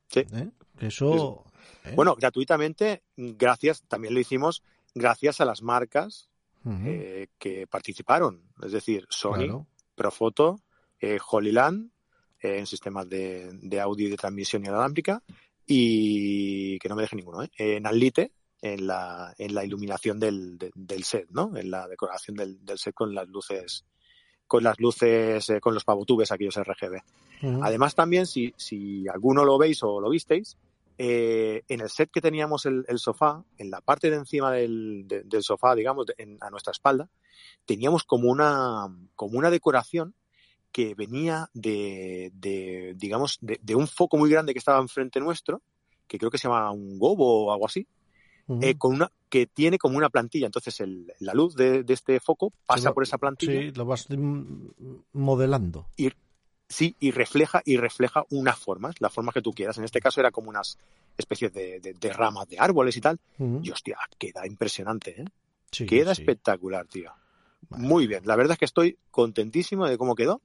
Sí. 0.09 0.19
¿Eh? 0.33 0.49
Que 0.77 0.87
eso. 0.87 1.45
¿Eh? 1.89 1.93
Bueno, 1.95 2.15
gratuitamente, 2.15 3.03
gracias, 3.15 3.83
también 3.87 4.13
lo 4.13 4.19
hicimos 4.19 4.63
gracias 4.93 5.41
a 5.41 5.45
las 5.45 5.61
marcas 5.61 6.29
eh, 6.87 7.27
que 7.37 7.67
participaron. 7.67 8.41
Es 8.63 8.71
decir, 8.71 9.05
Sony, 9.09 9.33
claro. 9.35 9.67
Profoto, 9.95 10.61
eh, 10.99 11.19
Holyland, 11.29 11.91
eh, 12.41 12.57
en 12.59 12.65
sistemas 12.65 13.07
de, 13.07 13.51
de 13.61 13.79
audio 13.79 14.07
y 14.07 14.09
de 14.11 14.17
transmisión 14.17 14.63
inalámbrica, 14.65 15.21
y 15.79 16.79
que 16.79 16.89
no 16.89 16.95
me 16.95 17.01
deje 17.03 17.15
ninguno, 17.15 17.43
¿eh? 17.43 17.49
en 17.57 17.85
Alite, 17.85 18.31
en 18.61 18.87
la, 18.87 19.33
en 19.37 19.53
la 19.53 19.63
iluminación 19.65 20.19
del, 20.19 20.57
de- 20.57 20.71
del 20.73 21.03
set, 21.03 21.27
¿no? 21.29 21.55
En 21.55 21.69
la 21.69 21.87
decoración 21.87 22.35
del, 22.37 22.63
del 22.65 22.77
set 22.79 22.93
con 22.95 23.13
las 23.13 23.27
luces, 23.27 23.85
con 24.47 24.63
las 24.63 24.79
luces, 24.79 25.49
eh, 25.49 25.59
con 25.59 25.73
los 25.73 25.83
pavotubes 25.83 26.31
aquellos 26.31 26.55
RGB. 26.57 27.01
Además 27.63 27.93
también, 27.95 28.25
si, 28.25 28.53
si 28.57 29.07
alguno 29.07 29.43
lo 29.43 29.57
veis 29.57 29.83
o 29.83 29.99
lo 29.99 30.09
visteis, 30.09 30.57
eh, 30.97 31.63
en 31.67 31.81
el 31.81 31.89
set 31.89 32.09
que 32.11 32.21
teníamos 32.21 32.65
el, 32.65 32.85
el 32.87 32.99
sofá, 32.99 33.43
en 33.57 33.69
la 33.69 33.81
parte 33.81 34.09
de 34.09 34.15
encima 34.17 34.51
del, 34.51 35.03
de- 35.07 35.23
del 35.23 35.43
sofá, 35.43 35.75
digamos, 35.75 36.05
de- 36.05 36.15
en- 36.17 36.37
a 36.41 36.49
nuestra 36.49 36.71
espalda, 36.71 37.09
teníamos 37.65 38.03
como 38.03 38.29
una, 38.29 38.87
como 39.15 39.37
una 39.37 39.49
decoración 39.49 40.15
que 40.71 40.93
venía 40.95 41.49
de, 41.53 42.31
de 42.33 42.93
digamos, 42.97 43.37
de, 43.41 43.59
de 43.61 43.75
un 43.75 43.87
foco 43.87 44.17
muy 44.17 44.29
grande 44.29 44.53
que 44.53 44.59
estaba 44.59 44.79
enfrente 44.79 45.19
nuestro, 45.19 45.61
que 46.07 46.17
creo 46.17 46.29
que 46.29 46.37
se 46.37 46.47
llama 46.47 46.71
un 46.71 46.99
gobo 46.99 47.45
o 47.45 47.51
algo 47.53 47.65
así, 47.65 47.87
eh, 48.61 48.77
con 48.77 48.93
una, 48.95 49.11
que 49.29 49.47
tiene 49.47 49.77
como 49.77 49.97
una 49.97 50.09
plantilla. 50.09 50.45
Entonces 50.45 50.79
el- 50.79 51.11
la 51.19 51.33
luz 51.33 51.55
de, 51.55 51.83
de 51.83 51.93
este 51.93 52.19
foco 52.19 52.53
pasa 52.65 52.89
por 52.93 53.03
esa 53.03 53.17
plantilla 53.17 53.53
Sí, 53.61 53.71
lo 53.75 53.85
vas 53.85 54.07
modelando. 55.13 55.87
Sí, 56.67 56.95
y 56.99 57.11
refleja, 57.11 57.61
y 57.65 57.77
refleja 57.77 58.23
unas 58.29 58.57
formas, 58.57 58.95
las 58.99 59.13
formas 59.13 59.33
que 59.33 59.41
tú 59.41 59.51
quieras. 59.53 59.77
En 59.77 59.83
este 59.83 59.99
caso 60.01 60.19
era 60.19 60.31
como 60.31 60.49
unas 60.49 60.77
especies 61.17 61.53
de, 61.53 61.79
de- 61.79 61.93
de 61.93 62.13
ramas 62.13 62.47
de 62.47 62.59
árboles 62.59 62.97
y 62.97 63.01
tal. 63.01 63.19
Ujú. 63.39 63.61
Y 63.63 63.71
hostia, 63.71 63.97
queda 64.17 64.45
impresionante, 64.47 65.21
¿eh? 65.21 65.25
Sí, 65.71 65.85
Queda 65.85 66.15
sí. 66.15 66.21
espectacular, 66.21 66.87
tío. 66.87 67.11
Vale. 67.69 67.83
Muy 67.87 68.07
bien. 68.07 68.21
La 68.25 68.35
verdad 68.35 68.53
es 68.53 68.59
que 68.59 68.65
estoy 68.65 68.97
contentísimo 69.11 69.87
de 69.87 69.97
cómo 69.97 70.15
quedó. 70.15 70.41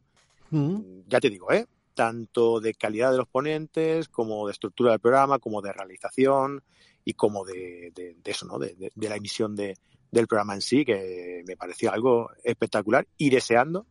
Ya 1.07 1.21
te 1.21 1.31
digo, 1.31 1.53
¿eh? 1.53 1.67
Tanto 1.95 2.61
de 2.61 2.75
calidad 2.75 3.13
de 3.13 3.19
los 3.19 3.29
ponentes, 3.29 4.09
como 4.09 4.47
de 4.47 4.53
estructura 4.53 4.91
del 4.93 5.01
programa, 5.01 5.39
como 5.39 5.61
de 5.63 5.73
realización 5.73 6.63
y 7.05 7.13
como 7.15 7.45
de, 7.45 7.93
de- 7.95 8.17
de 8.23 8.31
eso, 8.31 8.47
¿no? 8.47 8.59
De, 8.59 8.75
de- 8.75 8.91
de 8.95 9.09
la 9.09 9.17
emisión 9.17 9.55
de- 9.55 9.77
del 10.11 10.27
programa 10.27 10.55
en 10.55 10.61
sí, 10.61 10.85
que 10.85 11.45
me 11.47 11.57
pareció 11.57 11.93
algo 11.93 12.31
espectacular 12.43 13.07
y 13.17 13.31
deseando, 13.31 13.87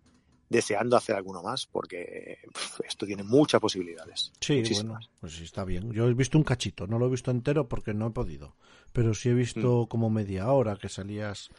deseando 0.49 0.97
hacer 0.97 1.15
alguno 1.15 1.41
más, 1.43 1.67
porque 1.67 2.39
esto 2.87 3.05
tiene 3.05 3.23
muchas 3.23 3.61
posibilidades. 3.61 4.31
Sí, 4.41 4.57
muchísimas. 4.57 5.05
bueno, 5.05 5.17
pues 5.21 5.33
sí, 5.35 5.43
está 5.43 5.63
bien. 5.63 5.91
Yo 5.91 6.07
he 6.07 6.13
visto 6.13 6.37
un 6.37 6.43
cachito, 6.43 6.87
no 6.87 6.97
lo 6.99 7.05
he 7.05 7.09
visto 7.09 7.29
entero 7.31 7.67
porque 7.69 7.93
no 7.93 8.07
he 8.07 8.11
podido. 8.11 8.55
Pero 8.91 9.13
sí 9.13 9.29
he 9.29 9.33
visto 9.33 9.83
Mm. 9.83 9.87
como 9.87 10.09
media 10.09 10.51
hora 10.51 10.75
que 10.75 10.89
salías 10.89 11.49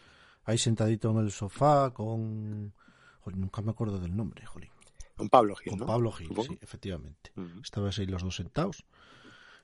ahí 0.45 0.59
sentadito 0.59 1.11
en 1.13 1.19
el 1.19 1.31
sofá 1.31 1.91
con... 1.95 2.73
Nunca 3.27 3.63
me 3.63 3.71
acuerdo 3.71 4.01
del 4.01 4.17
nombre, 4.17 4.45
jolín. 4.45 4.71
Un 5.19 5.29
Pablo 5.29 5.55
Gil, 5.55 5.71
Con 5.71 5.79
¿no? 5.81 5.87
Pablo 5.87 6.11
Gil, 6.11 6.27
Supongo. 6.29 6.53
sí, 6.55 6.59
efectivamente. 6.63 7.31
Mm. 7.37 7.61
Estabas 7.63 7.97
ahí 7.99 8.07
los 8.07 8.23
dos 8.25 8.35
sentados. 8.35 8.85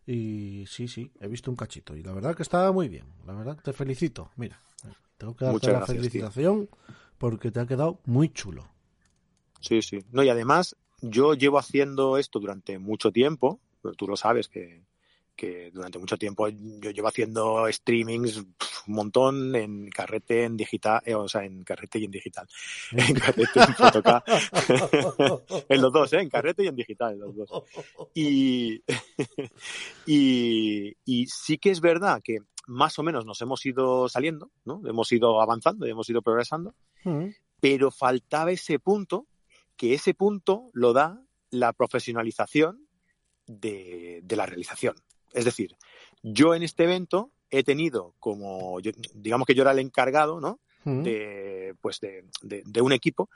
Y 0.07 0.65
sí, 0.69 0.87
sí, 0.87 1.11
he 1.21 1.27
visto 1.27 1.51
un 1.51 1.57
cachito. 1.57 1.97
Y 1.97 2.03
la 2.05 2.13
verdad 2.13 2.37
que 2.37 2.43
estaba 2.45 2.71
muy 2.71 2.89
bien. 2.89 3.07
La 3.27 3.33
verdad, 3.33 3.59
te 3.61 3.73
felicito. 3.73 4.31
Mira, 4.37 4.61
tengo 5.19 5.35
que 5.35 5.47
darte 5.47 5.55
Muchas 5.57 5.73
la 5.73 5.79
gracias, 5.79 5.89
tío. 5.97 6.01
felicitación 6.11 6.69
porque 7.19 7.51
te 7.51 7.59
ha 7.59 7.67
quedado 7.67 7.99
muy 8.05 8.29
chulo. 8.29 8.69
Sí, 9.61 9.83
sí. 9.83 10.05
No, 10.13 10.23
y 10.23 10.29
además, 10.29 10.77
yo 11.01 11.35
llevo 11.35 11.59
haciendo 11.59 12.19
esto 12.19 12.39
durante 12.39 12.79
mucho 12.79 13.13
tiempo, 13.13 13.61
pero 13.83 13.95
tú 13.95 14.07
lo 14.07 14.17
sabes 14.17 14.49
que, 14.49 14.83
que 15.35 15.71
durante 15.73 15.99
mucho 15.99 16.17
tiempo 16.17 16.49
yo 16.49 16.91
llevo 16.91 17.09
haciendo 17.09 17.71
streamings 17.71 18.39
un 18.39 18.95
montón 18.95 19.55
en 19.57 19.91
carrete, 19.91 20.45
en 20.45 20.57
digital, 20.57 21.03
eh, 21.05 21.15
o 21.15 21.29
sea, 21.29 21.45
en 21.45 21.65
carrete 21.65 21.99
y 21.99 22.05
en 22.05 22.11
digital. 22.11 22.49
En 22.93 23.15
carrete, 23.15 23.61
en 25.69 25.83
los 25.83 25.93
dos, 25.93 26.13
¿eh? 26.13 26.21
En 26.21 26.31
carrete 26.31 26.65
y 26.65 26.69
en 26.69 26.77
digital, 26.77 27.15
en 27.15 27.21
los 27.21 27.37
dos. 27.37 27.51
Y, 28.15 28.83
y, 30.07 30.97
y 31.05 31.27
sí 31.27 31.59
que 31.59 31.71
es 31.71 31.81
verdad 31.81 32.21
que 32.23 32.39
más 32.69 32.99
o 32.99 33.03
menos 33.03 33.25
nos 33.25 33.41
hemos 33.43 33.65
ido 33.67 34.09
saliendo, 34.09 34.51
¿no? 34.65 34.81
Hemos 34.87 35.11
ido 35.13 35.41
avanzando, 35.41 35.87
hemos 35.87 36.09
ido 36.09 36.23
progresando, 36.23 36.75
Mm, 37.07 37.29
pero 37.61 37.91
faltaba 37.91 38.51
ese 38.51 38.79
punto, 38.79 39.27
que 39.77 39.95
ese 39.95 40.15
punto 40.15 40.71
lo 40.73 40.93
da 40.93 41.23
la 41.51 41.73
profesionalización 41.73 42.87
de, 43.47 44.21
de 44.25 44.37
la 44.37 44.47
realización. 44.47 44.97
Es 45.33 45.45
decir, 45.45 45.77
yo 46.23 46.55
en 46.55 46.63
este 46.63 46.85
evento 46.85 47.31
he 47.51 47.63
tenido 47.63 48.15
como, 48.19 48.81
yo- 48.81 48.93
digamos 49.15 49.47
que 49.47 49.55
yo 49.55 49.63
era 49.63 49.73
el 49.73 49.79
encargado, 49.79 50.41
¿no? 50.41 50.59
mm. 50.85 51.03
de, 51.03 51.75
pues 51.81 52.01
de, 52.01 52.25
de- 52.43 52.63
de 52.65 52.81
un 52.81 52.93
equipo 52.93 53.29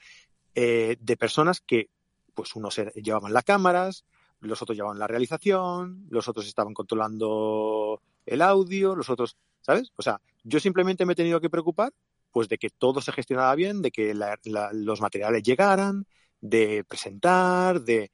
eh, 0.55 0.97
de 1.01 1.17
personas 1.17 1.61
que, 1.61 1.89
pues 2.35 2.55
unos 2.57 2.77
llevaban 2.95 3.33
las 3.33 3.45
cámaras, 3.45 4.05
los 4.41 4.63
otros 4.63 4.77
llevaban 4.77 4.99
la 4.99 5.07
realización, 5.07 6.07
los 6.11 6.27
otros 6.29 6.47
estaban 6.47 6.73
controlando 6.75 8.01
el 8.27 8.41
audio, 8.43 8.97
los 8.97 9.11
otros, 9.11 9.37
¿sabes? 9.61 9.93
O 9.97 10.03
sea, 10.03 10.21
yo 10.43 10.59
simplemente 10.61 11.05
me 11.05 11.13
he 11.13 11.17
tenido 11.17 11.41
que 11.41 11.51
preocupar, 11.51 11.93
pues 12.33 12.49
de 12.49 12.59
que 12.59 12.71
todo 12.71 13.01
se 13.01 13.13
gestionara 13.13 13.55
bien, 13.55 13.83
de 13.83 13.91
que 13.91 14.15
la- 14.15 14.39
la- 14.45 14.73
los 14.73 15.01
materiales 15.01 15.43
llegaran, 15.43 16.07
de 16.41 16.85
presentar, 16.85 17.81
de, 17.83 18.11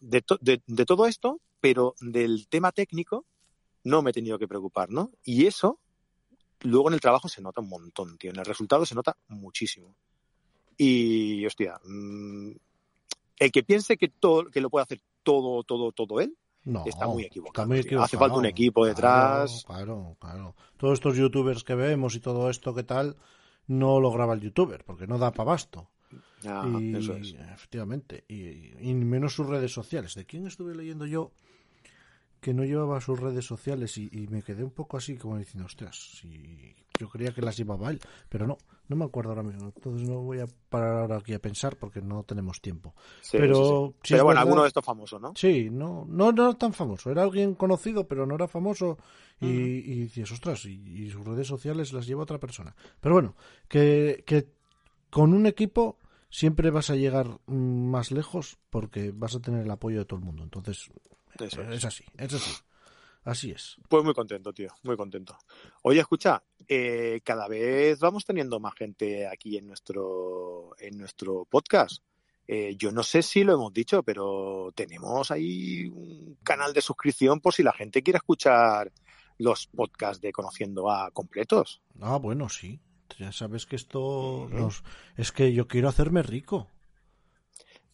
de, 0.00 0.22
to- 0.22 0.38
de- 0.40 0.62
de 0.66 0.84
todo 0.86 1.06
esto, 1.06 1.40
pero 1.60 1.94
del 2.00 2.48
tema 2.48 2.72
técnico 2.72 3.24
no 3.84 4.02
me 4.02 4.10
he 4.10 4.12
tenido 4.12 4.38
que 4.38 4.48
preocupar, 4.48 4.90
¿no? 4.90 5.10
Y 5.24 5.46
eso 5.46 5.78
luego 6.62 6.88
en 6.88 6.94
el 6.94 7.00
trabajo 7.00 7.28
se 7.28 7.40
nota 7.40 7.60
un 7.60 7.68
montón, 7.68 8.18
tío. 8.18 8.30
En 8.30 8.38
el 8.38 8.44
resultado 8.44 8.84
se 8.84 8.94
nota 8.94 9.16
muchísimo. 9.28 9.94
Y, 10.76 11.44
hostia, 11.46 11.80
mm, 11.84 12.50
el 13.38 13.52
que 13.52 13.62
piense 13.62 13.96
que 13.96 14.08
todo, 14.08 14.46
que 14.50 14.60
lo 14.60 14.70
puede 14.70 14.82
hacer 14.84 15.00
todo, 15.22 15.62
todo, 15.64 15.92
todo 15.92 16.20
él, 16.20 16.36
No, 16.64 16.84
está 16.86 17.06
muy 17.06 17.24
equivocado, 17.24 17.62
está 17.64 17.66
muy 17.66 17.82
tío. 17.82 18.02
Hace 18.02 18.16
falta 18.18 18.36
un 18.38 18.46
equipo 18.46 18.84
detrás. 18.86 19.64
Claro, 19.66 19.86
claro, 19.86 20.16
claro. 20.20 20.56
Todos 20.76 20.94
estos 20.94 21.16
youtubers 21.16 21.64
que 21.64 21.74
vemos 21.74 22.14
y 22.14 22.20
todo 22.20 22.50
esto 22.50 22.74
que 22.74 22.82
tal, 22.82 23.16
no 23.66 24.00
lo 24.00 24.10
graba 24.12 24.34
el 24.34 24.40
youtuber, 24.40 24.84
porque 24.84 25.06
no 25.06 25.18
da 25.18 25.32
para 25.32 25.50
basto. 25.50 25.88
Ah, 26.46 26.78
y, 26.80 26.94
eso 26.96 27.14
es. 27.16 27.34
Efectivamente. 27.34 28.24
Y, 28.28 28.72
y 28.88 28.94
menos 28.94 29.34
sus 29.34 29.46
redes 29.46 29.72
sociales. 29.72 30.14
¿De 30.14 30.24
quién 30.24 30.46
estuve 30.46 30.74
leyendo 30.74 31.06
yo? 31.06 31.32
que 32.40 32.54
no 32.54 32.64
llevaba 32.64 33.00
sus 33.00 33.18
redes 33.18 33.44
sociales 33.44 33.98
y, 33.98 34.08
y 34.12 34.28
me 34.28 34.42
quedé 34.42 34.62
un 34.62 34.70
poco 34.70 34.96
así 34.96 35.16
como 35.16 35.36
diciendo, 35.38 35.66
ostras, 35.66 35.96
si 36.20 36.72
yo 36.98 37.08
creía 37.08 37.32
que 37.32 37.42
las 37.42 37.56
llevaba 37.56 37.90
él, 37.90 38.00
pero 38.28 38.46
no, 38.46 38.58
no 38.86 38.96
me 38.96 39.04
acuerdo 39.04 39.30
ahora 39.30 39.42
mismo. 39.42 39.72
Entonces 39.74 40.08
no 40.08 40.20
voy 40.22 40.38
a 40.38 40.46
parar 40.68 40.98
ahora 40.98 41.16
aquí 41.16 41.34
a 41.34 41.40
pensar 41.40 41.76
porque 41.76 42.00
no 42.00 42.22
tenemos 42.22 42.60
tiempo. 42.60 42.94
Sí, 43.20 43.38
pero 43.38 43.54
sí, 43.54 43.62
sí. 43.62 44.08
sí 44.08 44.14
Pero 44.14 44.24
bueno, 44.24 44.38
verdad- 44.38 44.42
alguno 44.42 44.62
de 44.62 44.68
estos 44.68 44.84
famosos, 44.84 45.20
¿no? 45.20 45.32
Sí, 45.34 45.68
no, 45.70 46.04
no, 46.08 46.30
no 46.30 46.44
era 46.50 46.54
tan 46.58 46.72
famoso. 46.72 47.10
Era 47.10 47.22
alguien 47.24 47.54
conocido, 47.54 48.06
pero 48.06 48.24
no 48.24 48.36
era 48.36 48.46
famoso. 48.46 48.98
Y, 49.40 49.46
y 49.46 49.94
dices, 50.02 50.30
ostras, 50.32 50.64
y, 50.64 50.74
y 50.74 51.10
sus 51.10 51.24
redes 51.24 51.46
sociales 51.46 51.92
las 51.92 52.06
lleva 52.06 52.22
otra 52.22 52.38
persona. 52.38 52.74
Pero 53.00 53.14
bueno, 53.16 53.34
que, 53.68 54.22
que 54.26 54.46
con 55.10 55.34
un 55.34 55.46
equipo 55.46 55.98
siempre 56.30 56.70
vas 56.70 56.90
a 56.90 56.96
llegar 56.96 57.40
mm, 57.46 57.90
más 57.90 58.10
lejos 58.10 58.58
porque 58.70 59.12
vas 59.14 59.34
a 59.34 59.40
tener 59.40 59.62
el 59.64 59.70
apoyo 59.70 59.98
de 59.98 60.04
todo 60.04 60.18
el 60.18 60.24
mundo. 60.24 60.42
Entonces, 60.42 60.90
Eso 61.38 61.62
eh, 61.62 61.66
es. 61.70 61.76
es 61.78 61.84
así, 61.84 62.04
es 62.16 62.34
así. 62.34 62.50
Así 63.24 63.50
es. 63.50 63.76
Pues 63.88 64.02
muy 64.04 64.14
contento, 64.14 64.54
tío, 64.54 64.70
muy 64.84 64.96
contento. 64.96 65.36
Oye, 65.82 66.00
escucha, 66.00 66.42
eh, 66.66 67.20
cada 67.22 67.46
vez 67.46 67.98
vamos 67.98 68.24
teniendo 68.24 68.58
más 68.58 68.74
gente 68.74 69.26
aquí 69.26 69.58
en 69.58 69.66
nuestro, 69.66 70.70
en 70.78 70.96
nuestro 70.96 71.44
podcast. 71.44 72.02
Eh, 72.46 72.76
yo 72.78 72.90
no 72.90 73.02
sé 73.02 73.22
si 73.22 73.44
lo 73.44 73.52
hemos 73.52 73.72
dicho, 73.74 74.02
pero 74.02 74.72
tenemos 74.74 75.30
ahí 75.30 75.84
un 75.88 76.38
canal 76.42 76.72
de 76.72 76.80
suscripción 76.80 77.40
por 77.40 77.52
si 77.52 77.62
la 77.62 77.74
gente 77.74 78.02
quiere 78.02 78.16
escuchar 78.16 78.90
los 79.36 79.66
podcasts 79.66 80.22
de 80.22 80.32
Conociendo 80.32 80.90
a 80.90 81.10
completos. 81.10 81.82
Ah, 82.00 82.16
bueno, 82.16 82.48
sí. 82.48 82.80
Ya 83.18 83.32
sabes 83.32 83.66
que 83.66 83.76
esto 83.76 84.48
nos... 84.50 84.82
es 85.16 85.32
que 85.32 85.52
yo 85.52 85.66
quiero 85.66 85.88
hacerme 85.88 86.22
rico. 86.22 86.68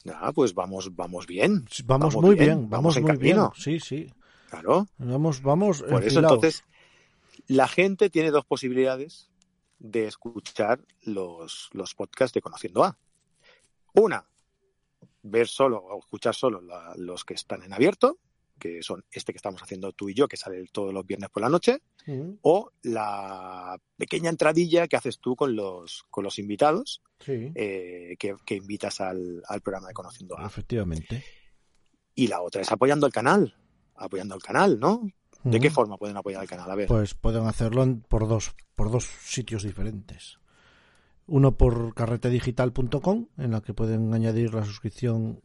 Nada, 0.05 0.33
pues 0.33 0.55
vamos, 0.55 0.95
vamos 0.95 1.27
bien. 1.27 1.65
Vamos, 1.85 2.15
Vamos 2.15 2.17
muy 2.17 2.35
bien, 2.35 2.47
bien, 2.59 2.71
vamos, 2.71 2.71
vamos 2.71 2.97
en 2.99 3.03
muy 3.05 3.17
bien. 3.17 3.37
camino. 3.37 3.53
Sí, 3.57 3.81
sí. 3.81 4.13
Claro. 4.51 4.87
Vamos, 4.99 5.41
vamos. 5.43 5.83
Por 5.83 6.05
eso 6.05 6.21
entonces 6.21 6.63
la 7.47 7.67
gente 7.69 8.11
tiene 8.11 8.31
dos 8.31 8.45
posibilidades 8.45 9.31
de 9.79 10.07
escuchar 10.07 10.81
los, 11.03 11.71
los 11.73 11.95
podcasts 11.95 12.35
de 12.35 12.43
Conociendo 12.43 12.85
A. 12.85 12.97
Una, 13.95 14.27
ver 15.23 15.49
solo 15.49 15.79
o 15.79 15.99
escuchar 16.01 16.35
solo 16.35 16.61
la- 16.61 16.93
los 16.97 17.25
que 17.25 17.35
están 17.35 17.63
en 17.63 17.73
abierto, 17.73 18.19
que 18.59 18.83
son 18.83 19.05
este 19.11 19.33
que 19.33 19.37
estamos 19.39 19.63
haciendo 19.63 19.93
tú 19.93 20.09
y 20.09 20.15
yo, 20.15 20.29
que 20.29 20.37
sale 20.37 20.65
todos 20.73 20.93
los 20.95 21.07
viernes 21.07 21.31
por 21.31 21.43
la 21.43 21.49
noche, 21.49 21.83
Ujú, 22.07 22.39
o 22.43 22.71
la 22.83 23.79
pequeña 23.97 24.31
entradilla 24.31 24.87
que 24.89 24.97
haces 24.97 25.19
tú 25.19 25.35
con 25.37 25.55
los, 25.57 26.05
con 26.11 26.25
los 26.25 26.39
invitados, 26.39 27.03
Sí, 27.21 27.53
eh, 27.55 28.17
que, 28.19 28.35
que 28.45 28.57
invitas 28.57 29.01
al, 29.01 29.43
al 29.49 29.61
programa 29.61 29.89
de 29.89 29.95
Conociendo 29.95 30.39
A. 30.39 30.47
efectivamente. 30.47 31.25
Y 32.15 32.27
la 32.29 32.43
otra 32.43 32.63
es 32.63 32.71
apoyando 32.71 33.07
al 33.07 33.13
canal, 33.13 33.57
apoyando 33.97 34.35
al 34.35 34.43
canal, 34.43 34.79
¿no? 34.79 35.03
¿De 35.43 35.61
qué 35.61 35.67
Ujú. 35.69 35.75
forma 35.75 35.97
pueden 35.99 36.17
apoyar 36.17 36.41
al 36.41 36.49
canal? 36.49 36.71
A 36.71 36.75
ver. 36.75 36.89
Pues 36.89 37.15
pueden 37.15 37.47
hacerlo 37.47 37.83
en- 37.83 38.01
por 38.03 38.29
dos 38.29 38.55
por 38.75 38.91
dos 38.91 39.05
sitios 39.25 39.63
diferentes. 39.63 40.39
Uno 41.27 41.57
por 41.57 41.95
carretedigital.com, 41.95 43.29
en 43.39 43.51
la 43.53 43.61
que 43.63 43.73
pueden 43.75 44.13
añadir 44.13 44.53
la 44.53 44.65
suscripción 44.65 45.41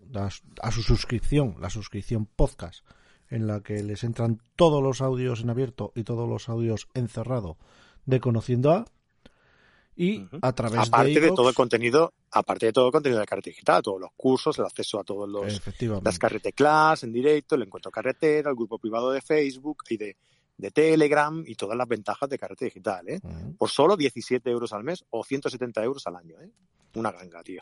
a 0.62 0.72
su 0.72 0.82
suscripción, 0.84 1.56
la 1.62 1.70
suscripción 1.70 2.26
podcast, 2.26 2.86
en 3.30 3.48
la 3.48 3.62
que 3.62 3.84
les 3.84 4.04
entran 4.04 4.42
todos 4.56 4.82
los 4.82 5.02
audios 5.02 5.42
en 5.42 5.50
abierto 5.50 5.92
y 5.96 6.04
todos 6.04 6.28
los 6.28 6.50
audios 6.50 6.88
en 6.94 7.08
cerrado 7.08 7.58
de 8.06 8.20
Conociendo 8.20 8.72
a 8.72 8.86
y 10.00 10.26
a 10.42 10.54
través 10.54 10.88
aparte 10.88 11.20
de, 11.20 11.20
de, 11.20 11.32
todo 11.32 11.50
el 11.50 11.56
contenido, 11.56 12.14
aparte 12.32 12.68
de 12.68 12.72
todo 12.72 12.86
el 12.86 12.92
contenido 12.94 13.20
de 13.20 13.26
carrete 13.26 13.50
digital, 13.50 13.82
todos 13.82 14.00
los 14.00 14.12
cursos, 14.16 14.58
el 14.58 14.64
acceso 14.64 14.98
a 14.98 15.04
todos 15.04 15.28
los 15.28 15.54
efectivamente. 15.54 16.08
las 16.08 16.18
carrete 16.18 16.54
class 16.54 17.04
en 17.04 17.12
directo, 17.12 17.56
el 17.56 17.64
encuentro 17.64 17.92
carretera, 17.92 18.50
el 18.50 18.56
grupo 18.56 18.80
privado 18.80 19.12
de 19.12 19.20
Facebook 19.20 19.84
y 19.90 19.98
de, 19.98 20.16
de 20.58 20.72
Telegram 20.72 21.44
y 21.46 21.56
todas 21.56 21.78
las 21.78 21.86
ventajas 21.86 22.30
de 22.30 22.40
carrete 22.40 22.64
digital, 22.66 23.10
¿eh? 23.10 23.20
Por 23.58 23.70
solo 23.70 23.98
17 23.98 24.50
euros 24.50 24.72
al 24.72 24.86
mes 24.86 25.04
o 25.10 25.22
170 25.22 25.84
euros 25.84 26.08
al 26.08 26.16
año, 26.16 26.40
¿eh? 26.40 26.50
Una 26.96 27.12
ganga, 27.12 27.44
tío. 27.44 27.62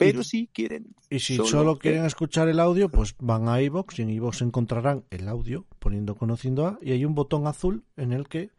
Pero 0.00 0.20
Y- 0.20 0.24
si 0.24 0.46
quieren, 0.48 0.94
Y 1.10 1.18
si 1.20 1.36
Solo 1.36 1.48
solo, 1.48 1.74
que- 1.78 1.90
quieren 1.90 2.06
escuchar 2.06 2.48
el 2.48 2.58
audio, 2.58 2.88
pues 2.88 3.14
van 3.18 3.48
a 3.48 3.60
iVoox 3.62 3.98
y 3.98 4.02
en 4.02 4.10
iVoox 4.10 4.42
encontrarán 4.42 5.04
el 5.10 5.28
audio 5.28 5.66
poniendo 5.78 6.16
conociendo 6.16 6.66
a 6.66 6.78
y 6.82 6.92
hay 6.92 7.04
un 7.04 7.14
botón 7.14 7.46
azul 7.46 7.84
en 7.96 8.12
el 8.12 8.26
que 8.28 8.50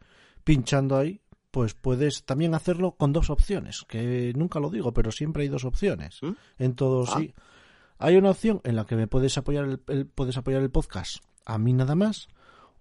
pinchando 0.44 0.96
ahí 0.96 1.20
pues 1.50 1.74
puedes 1.74 2.24
también 2.24 2.54
hacerlo 2.54 2.92
con 2.92 3.12
dos 3.12 3.28
opciones, 3.28 3.84
que 3.86 4.32
nunca 4.34 4.58
lo 4.58 4.70
digo, 4.70 4.92
pero 4.94 5.12
siempre 5.12 5.42
hay 5.42 5.50
dos 5.50 5.64
opciones. 5.66 6.18
¿Mm? 6.22 6.30
En 6.58 6.74
todo 6.74 7.04
Ah. 7.06 7.18
sí. 7.18 7.34
Hay 7.98 8.16
una 8.16 8.30
opción 8.30 8.60
en 8.64 8.74
la 8.74 8.86
que 8.86 8.96
me 8.96 9.06
puedes 9.06 9.36
apoyar 9.36 9.64
el, 9.66 9.80
el- 9.88 10.06
puedes 10.06 10.36
apoyar 10.38 10.62
el 10.62 10.70
podcast 10.70 11.18
a 11.44 11.58
mí 11.58 11.72
nada 11.74 11.94
más 11.94 12.28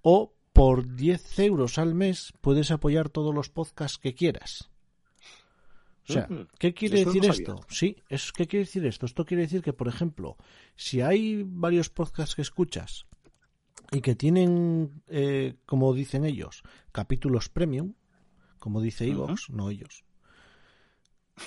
o 0.01 0.33
por 0.53 0.95
10 0.95 1.37
euros 1.39 1.77
al 1.77 1.93
mes 1.95 2.33
puedes 2.41 2.71
apoyar 2.71 3.09
todos 3.09 3.33
los 3.35 3.49
podcasts 3.49 3.97
que 3.97 4.13
quieras. 4.15 4.70
O 6.11 6.13
sea, 6.13 6.27
Ujú. 6.29 6.47
¿qué 6.59 6.73
quiere 6.73 7.05
decir 7.05 7.25
esto? 7.25 7.61
Sí, 7.69 7.95
es 8.09 8.33
¿qué 8.33 8.45
quiere 8.45 8.65
decir 8.65 8.85
esto? 8.85 9.05
Esto 9.05 9.25
quiere 9.25 9.43
decir 9.43 9.61
que, 9.61 9.71
por 9.71 9.87
ejemplo, 9.87 10.35
si 10.75 10.99
hay 11.01 11.43
varios 11.45 11.89
podcasts 11.89 12.35
que 12.35 12.41
escuchas 12.41 13.05
y 13.91 14.01
que 14.01 14.15
tienen, 14.15 15.03
eh, 15.07 15.55
como 15.65 15.93
dicen 15.93 16.25
ellos, 16.25 16.63
capítulos 16.91 17.47
premium, 17.47 17.93
como 18.59 18.81
dice. 18.81 19.07
Evox, 19.07 19.49
no 19.49 19.69
ellos, 19.69 20.03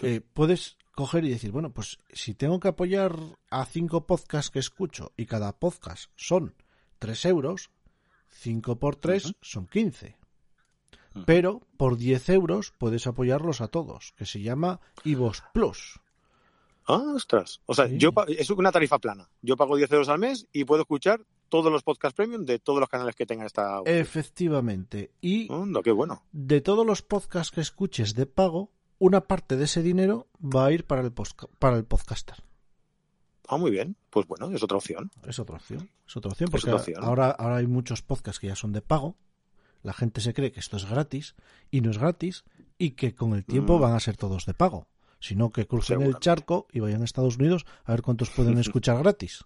eh, 0.03 0.21
puedes 0.21 0.79
coger 0.95 1.25
y 1.25 1.31
decir, 1.31 1.53
bueno, 1.53 1.75
pues 1.75 1.99
si 2.13 2.35
tengo 2.35 2.59
que 2.59 2.69
apoyar 2.69 3.17
a 3.51 3.67
cinco 3.67 4.07
podcasts 4.07 4.51
que 4.51 4.61
escucho 4.61 5.13
y 5.17 5.27
cada 5.27 5.59
podcast 5.59 6.11
son 6.17 6.55
3 6.99 7.27
euros, 7.27 7.71
5 8.31 8.79
por 8.79 8.97
3 8.97 9.27
Ujú. 9.27 9.35
son 9.43 9.67
15. 9.67 10.17
Ujú. 11.15 11.25
Pero 11.27 11.61
por 11.77 11.97
10 11.97 12.29
euros 12.31 12.73
puedes 12.79 13.07
apoyarlos 13.07 13.61
a 13.61 13.69
todos, 13.69 14.13
que 14.17 14.27
se 14.27 14.43
llama 14.43 14.81
Ivos 15.05 15.43
Plus. 15.53 16.01
Ah, 16.87 17.13
ostras. 17.15 17.61
O 17.67 17.75
sea, 17.75 17.89
Sí. 17.89 17.97
yo 17.99 18.11
es 18.29 18.51
una 18.51 18.71
tarifa 18.73 18.99
plana. 18.99 19.31
Yo 19.43 19.57
pago 19.57 19.77
10 19.77 19.91
euros 19.93 20.09
al 20.09 20.19
mes 20.19 20.47
y 20.53 20.65
puedo 20.65 20.83
escuchar 20.83 21.25
todos 21.49 21.73
los 21.73 21.83
podcasts 21.83 22.17
premium 22.17 22.45
de 22.45 22.59
todos 22.59 22.81
los 22.81 22.89
canales 22.89 23.15
que 23.15 23.25
tenga 23.27 23.47
esta. 23.47 23.81
Efectivamente. 23.87 25.13
Y 25.21 25.49
qué 25.83 25.93
bueno. 25.93 26.23
de 26.33 26.61
todos 26.61 26.85
los 26.85 27.03
podcasts 27.03 27.53
que 27.55 27.61
escuches 27.61 28.15
de 28.15 28.27
pago, 28.27 28.71
una 28.99 29.23
parte 29.23 29.57
de 29.57 29.65
ese 29.65 29.83
dinero 29.83 30.27
va 30.43 30.67
a 30.67 30.73
ir 30.73 30.85
para 30.85 31.01
el, 31.03 31.13
para 31.59 31.77
el 31.77 31.85
podcaster. 31.85 32.43
Ah, 33.49 33.57
muy 33.57 33.71
bien. 33.71 33.97
Pues 34.11 34.27
bueno, 34.27 34.51
es 34.51 34.63
otra 34.63 34.77
opción. 34.79 35.11
Es 35.27 35.39
otra 35.39 35.57
opción. 35.57 35.91
Es 36.07 36.17
otra 36.17 36.31
opción 36.33 36.51
porque 36.51 36.67
otra 36.71 36.81
opción. 36.81 37.05
Ahora, 37.05 37.31
ahora 37.31 37.57
hay 37.57 37.67
muchos 37.67 38.03
podcasts 38.03 38.41
que 38.41 38.47
ya 38.49 38.57
son 38.57 38.73
de 38.73 38.81
pago. 38.83 39.17
La 39.85 39.93
gente 39.93 40.21
se 40.21 40.35
cree 40.35 40.51
que 40.51 40.59
esto 40.59 40.77
es 40.77 40.85
gratis 40.91 41.37
y 41.71 41.81
no 41.81 41.91
es 41.93 41.99
gratis 41.99 42.43
y 42.79 42.93
que 42.93 43.15
con 43.15 43.35
el 43.35 43.45
tiempo 43.45 43.79
Mm. 43.79 43.81
van 43.83 43.93
a 43.95 44.01
ser 44.01 44.17
todos 44.17 44.47
de 44.47 44.55
pago. 44.55 44.89
Sino 45.21 45.51
que 45.51 45.67
crucen 45.67 46.03
el 46.03 46.19
charco 46.19 46.67
y 46.73 46.81
vayan 46.81 47.03
a 47.03 47.05
Estados 47.05 47.37
Unidos 47.37 47.65
a 47.85 47.93
ver 47.93 48.03
cuántos 48.03 48.31
pueden 48.31 48.59
escuchar 48.83 48.99
gratis. 48.99 49.45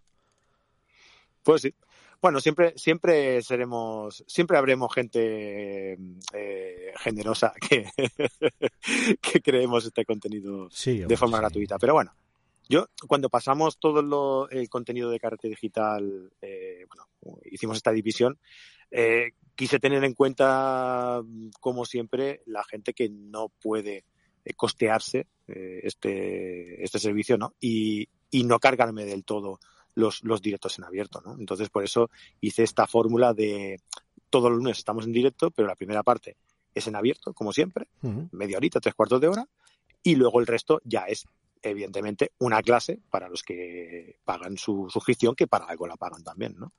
Pues 1.43 1.63
sí. 1.63 1.75
Bueno, 2.21 2.41
siempre, 2.41 2.73
siempre 2.77 3.43
seremos, 3.43 4.25
siempre 4.27 4.59
habremos 4.59 4.93
gente 4.93 5.93
eh, 6.33 6.93
generosa 6.99 7.53
que, 7.61 7.87
que 9.21 9.41
creemos 9.41 9.85
este 9.85 10.05
contenido 10.05 10.69
Sí, 10.71 10.99
de 10.99 11.17
forma 11.17 11.37
sí. 11.37 11.43
gratuita. 11.43 11.79
Pero 11.79 11.95
bueno, 11.95 12.13
yo 12.69 12.87
cuando 13.07 13.29
pasamos 13.29 13.79
todo 13.79 14.03
lo- 14.03 14.51
el 14.51 14.69
contenido 14.69 15.11
de 15.11 15.21
carrete 15.21 15.49
digital, 15.49 16.33
eh, 16.43 16.87
bueno, 16.89 17.09
hicimos 17.45 17.77
esta 17.77 17.93
división, 17.93 18.37
eh, 18.91 19.31
quise 19.59 19.81
tener 19.81 20.05
en 20.05 20.15
cuenta, 20.15 21.21
como 21.59 21.85
siempre, 21.85 22.43
la 22.47 22.63
gente 22.63 22.95
que 22.95 23.09
no 23.09 23.49
puede 23.61 24.05
eh, 24.45 24.55
costearse 24.55 25.27
eh, 25.49 25.81
este, 25.83 26.85
este 26.85 27.01
servicio, 27.01 27.37
¿no? 27.37 27.55
Y, 27.59 28.09
y 28.31 28.45
no 28.45 28.61
cargarme 28.61 29.05
del 29.05 29.25
todo 29.25 29.59
los, 29.97 30.23
los 30.23 30.41
directos 30.41 30.79
en 30.79 30.85
abierto, 30.85 31.21
¿no? 31.23 31.35
Entonces, 31.41 31.71
por 31.71 31.83
eso 31.83 32.09
hice 32.41 32.63
esta 32.63 32.87
fórmula 32.87 33.35
de 33.35 33.81
todos 34.31 34.49
los 34.49 34.59
lunes 34.59 34.79
estamos 34.79 35.07
en 35.07 35.13
directo, 35.13 35.51
pero 35.51 35.67
la 35.67 35.75
primera 35.75 36.05
parte 36.05 36.37
es 36.73 36.87
en 36.87 36.95
abierto, 36.95 37.35
como 37.35 37.53
siempre, 37.53 37.89
media 38.31 38.59
horita, 38.59 38.79
tres 38.79 38.95
cuartos 38.95 39.21
de 39.21 39.27
hora, 39.27 39.49
y 40.05 40.15
luego 40.15 40.39
el 40.39 40.47
resto 40.47 40.81
ya 40.85 41.07
es, 41.07 41.27
evidentemente, 41.63 42.31
una 42.39 42.63
clase 42.63 43.01
para 43.11 43.29
los 43.29 43.43
que 43.43 44.21
pagan 44.25 44.57
su 44.57 44.89
suscripción, 44.89 45.35
que 45.35 45.49
para 45.49 45.65
algo 45.65 45.89
la 45.89 45.97
pagan 45.97 46.23
también, 46.23 46.55
¿no? 46.57 46.73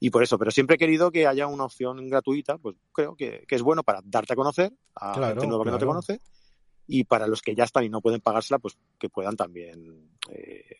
Y 0.00 0.10
por 0.10 0.22
eso, 0.24 0.38
pero 0.38 0.50
siempre 0.50 0.74
he 0.76 0.78
querido 0.78 1.10
que 1.12 1.26
haya 1.26 1.46
una 1.46 1.64
opción 1.64 2.08
gratuita, 2.08 2.58
pues 2.58 2.74
creo 2.92 3.14
que, 3.14 3.44
que 3.46 3.54
es 3.54 3.62
bueno 3.62 3.82
para 3.84 4.00
darte 4.04 4.32
a 4.32 4.36
conocer 4.36 4.72
a 4.96 5.14
Claro, 5.14 5.34
gente 5.34 5.46
nueva 5.46 5.64
que 5.64 5.70
no 5.70 5.78
te 5.78 5.86
conoce, 5.86 6.20
y 6.88 7.04
para 7.04 7.26
los 7.28 7.42
que 7.42 7.54
ya 7.54 7.64
están 7.64 7.84
y 7.84 7.88
no 7.88 8.00
pueden 8.00 8.20
pagársela, 8.20 8.58
pues 8.58 8.76
que 8.98 9.08
puedan 9.08 9.36
también 9.36 10.10
eh, 10.30 10.78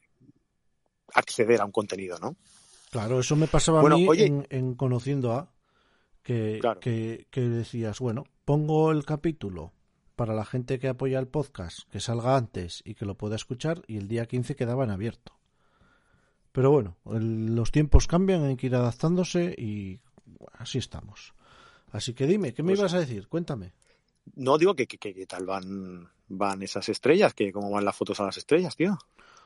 acceder 1.15 1.61
a 1.61 1.65
un 1.65 1.73
contenido, 1.73 2.19
¿no? 2.19 2.37
Claro, 2.91 3.21
eso 3.21 3.37
me 3.37 3.47
pasaba 3.47 3.81
Bueno, 3.81 3.97
a 3.97 3.99
mí 3.99 4.09
oye- 4.09 4.27
en, 4.27 4.47
en 4.51 4.75
Conociendo 4.75 5.33
a 5.33 5.53
que, 6.23 6.59
Claro. 6.61 6.81
que, 6.81 7.27
que 7.31 7.41
decías, 7.43 8.01
bueno, 8.01 8.25
pongo 8.45 8.91
el 8.93 9.05
capítulo 9.05 9.73
para 10.17 10.35
la 10.35 10.45
gente 10.45 10.79
que 10.79 10.89
apoya 10.89 11.19
el 11.19 11.27
podcast, 11.29 11.89
que 11.91 12.01
salga 12.01 12.37
antes 12.37 12.83
y 12.85 12.95
que 12.95 13.07
lo 13.07 13.17
pueda 13.17 13.37
escuchar, 13.37 13.83
y 13.87 13.97
el 13.97 14.09
día 14.09 14.27
15 14.27 14.55
quedaba 14.57 14.85
en 14.85 14.91
abierto. 14.91 15.33
Pero 16.53 16.71
bueno, 16.71 16.97
el- 17.07 17.55
los 17.57 17.71
tiempos 17.73 18.07
cambian, 18.07 18.45
hay 18.45 18.57
que 18.57 18.67
ir 18.67 18.75
adaptándose 18.75 19.55
y 19.59 20.01
así 20.53 20.79
estamos. 20.79 21.35
Así 21.91 22.15
que 22.15 22.27
dime, 22.27 22.53
¿qué 22.55 22.63
me 22.63 22.73
Pues- 22.73 22.81
ibas 22.81 22.95
a 22.95 23.01
decir? 23.01 23.29
Cuéntame. 23.29 23.73
No 24.37 24.57
digo 24.59 24.75
que, 24.77 24.87
que, 24.87 24.99
que- 24.99 25.27
tal 25.27 25.47
van, 25.47 26.09
van 26.29 26.63
esas 26.63 26.89
estrellas, 26.89 27.35
que 27.35 27.53
cómo 27.53 27.71
van 27.71 27.85
las 27.85 27.97
fotos 27.97 28.21
a 28.21 28.25
las 28.25 28.37
estrellas, 28.37 28.77
tío. 28.77 28.99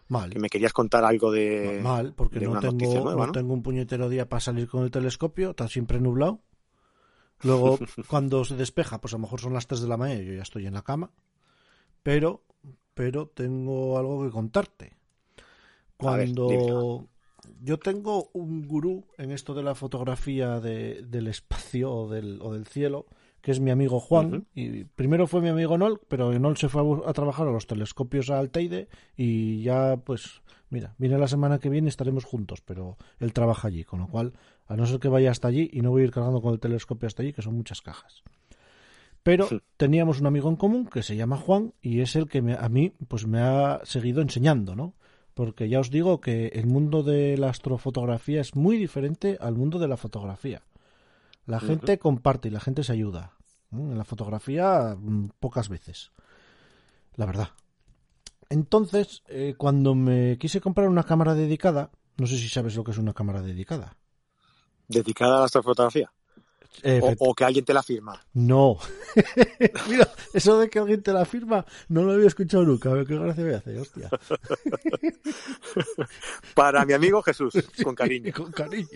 Mal. 0.09 0.31
Que 0.31 0.39
me 0.39 0.49
querías 0.49 0.73
contar 0.73 1.05
algo 1.05 1.33
de. 1.33 1.81
Mal, 1.83 2.15
porque 2.15 2.39
de 2.39 2.47
no 2.47 2.61
tengo, 2.61 2.73
noticia 2.75 3.01
nueva, 3.01 3.21
no 3.23 3.27
¿no? 3.27 3.33
tengo 3.33 3.53
un 3.55 3.63
puñetero 3.63 4.09
día 4.09 4.29
para 4.29 4.39
salir 4.41 4.69
con 4.69 4.85
el 4.85 4.91
telescopio, 4.93 5.51
está 5.51 5.67
siempre 5.67 6.01
nublado. 6.01 6.43
Luego, 7.43 7.79
cuando 8.09 8.45
se 8.45 8.55
despeja, 8.57 9.01
pues 9.01 9.15
a 9.15 9.17
lo 9.17 9.23
mejor 9.23 9.41
son 9.41 9.53
las 9.55 9.67
3 9.67 9.81
de 9.81 9.89
la 9.89 9.97
mañana 9.97 10.23
y 10.23 10.27
yo 10.27 10.35
ya 10.35 10.43
estoy 10.43 10.67
en 10.67 10.75
la 10.75 10.83
cama. 10.83 11.11
Pero, 12.05 12.45
pero 12.95 13.27
tengo 13.29 13.99
algo 13.99 14.25
que 14.25 14.31
contarte. 14.31 14.97
Ver, 15.99 16.09
Cuando 16.35 17.09
yo 17.63 17.79
tengo 17.79 18.29
un 18.35 18.67
gurú 18.69 19.05
en 19.19 19.31
esto 19.31 19.55
de 19.55 19.63
la 19.63 19.75
fotografía 19.75 20.61
de- 20.61 21.03
del 21.03 21.27
espacio 21.29 21.93
o 21.93 22.09
del, 22.09 22.39
o 22.43 22.53
del 22.53 22.67
cielo, 22.67 23.07
que 23.41 23.53
es 23.53 23.61
mi 23.61 23.71
amigo 23.71 24.01
Juan. 24.01 24.47
Y 24.55 24.85
primero 24.85 25.27
fue 25.27 25.41
mi 25.41 25.49
amigo 25.49 25.79
Nol, 25.79 26.01
pero 26.09 26.37
Nol 26.39 26.57
se 26.57 26.69
fue 26.69 26.83
a, 27.07 27.13
trabajar 27.13 27.47
a 27.47 27.53
los 27.53 27.67
telescopios 27.67 28.29
a 28.31 28.39
Alteide 28.41 28.89
y 29.17 29.63
ya, 29.63 29.97
pues, 29.97 30.43
mira, 30.69 30.95
viene 30.99 31.17
la 31.19 31.29
semana 31.29 31.59
que 31.61 31.71
viene 31.71 31.89
estaremos 31.89 32.25
juntos, 32.25 32.61
pero 32.61 32.97
él 33.21 33.33
trabaja 33.33 33.69
allí, 33.69 33.85
con 33.85 34.01
lo 34.01 34.09
cual, 34.09 34.33
a 34.67 34.77
no 34.77 34.85
ser 34.85 34.99
que 34.99 35.09
vaya 35.09 35.31
hasta 35.31 35.49
allí 35.49 35.71
y 35.73 35.81
no 35.81 35.91
voy 35.93 36.03
a 36.03 36.05
ir 36.07 36.11
cargando 36.11 36.43
con 36.43 36.53
el 36.53 36.61
telescopio 36.61 37.07
hasta 37.07 37.23
allí, 37.23 37.33
que 37.33 37.43
son 37.43 37.55
muchas 37.55 37.81
cajas. 37.81 38.23
Pero 39.23 39.47
Sí. 39.49 39.61
teníamos 39.77 40.21
un 40.21 40.27
amigo 40.27 40.49
en 40.49 40.57
común 40.57 40.87
que 40.87 41.03
se 41.03 41.17
llama 41.17 41.37
Juan 41.37 41.73
y 41.81 42.01
es 42.01 42.17
el 42.17 42.29
que 42.29 42.43
me- 42.43 42.55
a 42.55 42.69
mí 42.69 42.93
pues 43.09 43.27
me 43.27 43.41
ha 43.41 43.81
seguido 43.85 44.21
enseñando, 44.23 44.75
¿no? 44.77 44.95
Porque 45.37 45.69
ya 45.69 45.81
os 45.81 45.91
digo 45.91 46.23
que 46.23 46.49
el 46.55 46.67
mundo 46.67 47.03
de 47.03 47.37
la 47.37 47.51
astrofotografía 47.51 48.41
es 48.41 48.57
muy 48.57 48.79
diferente 48.79 49.37
al 49.39 49.55
mundo 49.55 49.79
de 49.79 49.87
la 49.87 49.99
fotografía. 49.99 50.63
La 51.45 51.61
gente 51.61 51.99
comparte 51.99 52.49
y 52.49 52.51
la 52.51 52.59
gente 52.59 52.83
se 52.83 52.93
ayuda. 52.93 53.33
En 53.71 53.99
la 53.99 54.05
fotografía 54.05 54.97
mm, 54.99 55.33
pocas 55.39 55.69
veces. 55.69 56.11
La 57.17 57.27
verdad. 57.27 57.51
Entonces, 58.49 59.25
eh, 59.29 59.55
cuando 59.59 59.95
me 59.95 60.39
quise 60.39 60.63
comprar 60.63 60.89
una 60.89 61.05
cámara 61.05 61.35
dedicada, 61.35 61.91
no 62.17 62.27
sé 62.27 62.39
si 62.39 62.49
sabes 62.49 62.75
lo 62.75 62.83
que 62.83 62.93
es 62.93 62.99
una 62.99 63.13
cámara 63.13 63.43
dedicada. 63.43 63.99
Dedicada 64.89 65.37
a 65.37 65.39
la 65.41 65.45
astrofotografía. 65.45 66.11
Eh, 66.83 67.01
O, 67.03 67.31
o 67.31 67.35
que 67.35 67.45
alguien 67.45 67.65
te 67.65 67.75
la 67.75 67.83
firma. 67.83 68.21
No. 68.35 68.79
Mira, 69.89 70.09
eso 70.33 70.59
de 70.59 70.69
que 70.69 70.79
alguien 70.79 71.03
te 71.03 71.13
la 71.13 71.25
firma, 71.25 71.65
no 71.89 72.03
lo 72.03 72.13
había 72.13 72.27
escuchado 72.27 72.65
nunca. 72.65 72.91
A 72.91 72.95
ver 72.95 73.07
qué 73.07 73.19
gracia 73.19 73.45
me 73.45 73.55
hace, 73.55 73.79
hostia. 73.79 74.11
Para 76.55 76.85
mi 76.85 76.93
amigo 76.93 77.23
Jesús, 77.23 77.55
con 77.85 77.95
cariño. 77.95 78.33
Con 78.35 78.53
cariño. 78.53 78.89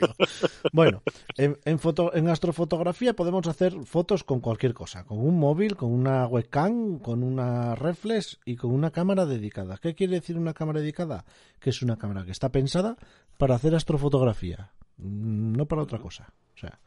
Bueno, 0.73 1.03
en, 1.37 1.59
en, 1.65 1.79
foto, 1.79 2.15
en 2.15 2.29
astrofotografía 2.29 3.15
podemos 3.15 3.47
hacer 3.47 3.75
fotos 3.85 4.25
con 4.25 4.41
cualquier 4.41 4.75
cosa. 4.75 5.05
Con 5.05 5.19
un 5.19 5.39
móvil, 5.39 5.77
con 5.77 5.93
una 5.93 6.27
webcam, 6.27 6.99
con 6.99 7.23
una 7.23 7.75
reflex 7.75 8.39
y 8.45 8.57
con 8.57 8.73
una 8.73 8.91
cámara 8.91 9.27
dedicada. 9.27 9.79
¿Qué 9.79 9.95
quiere 9.95 10.15
decir 10.15 10.39
una 10.39 10.55
cámara 10.55 10.81
dedicada? 10.81 11.25
Que 11.59 11.71
es 11.71 11.83
una 11.83 11.97
cámara 11.97 12.25
que 12.25 12.33
está 12.33 12.51
pensada 12.51 12.97
para 13.37 13.55
hacer 13.55 13.75
astrofotografía, 13.75 14.73
mm, 14.99 15.53
no 15.57 15.67
para 15.67 15.83
otra 15.83 15.99
cosa. 15.99 16.33
O 16.55 16.59
sea, 16.59 16.79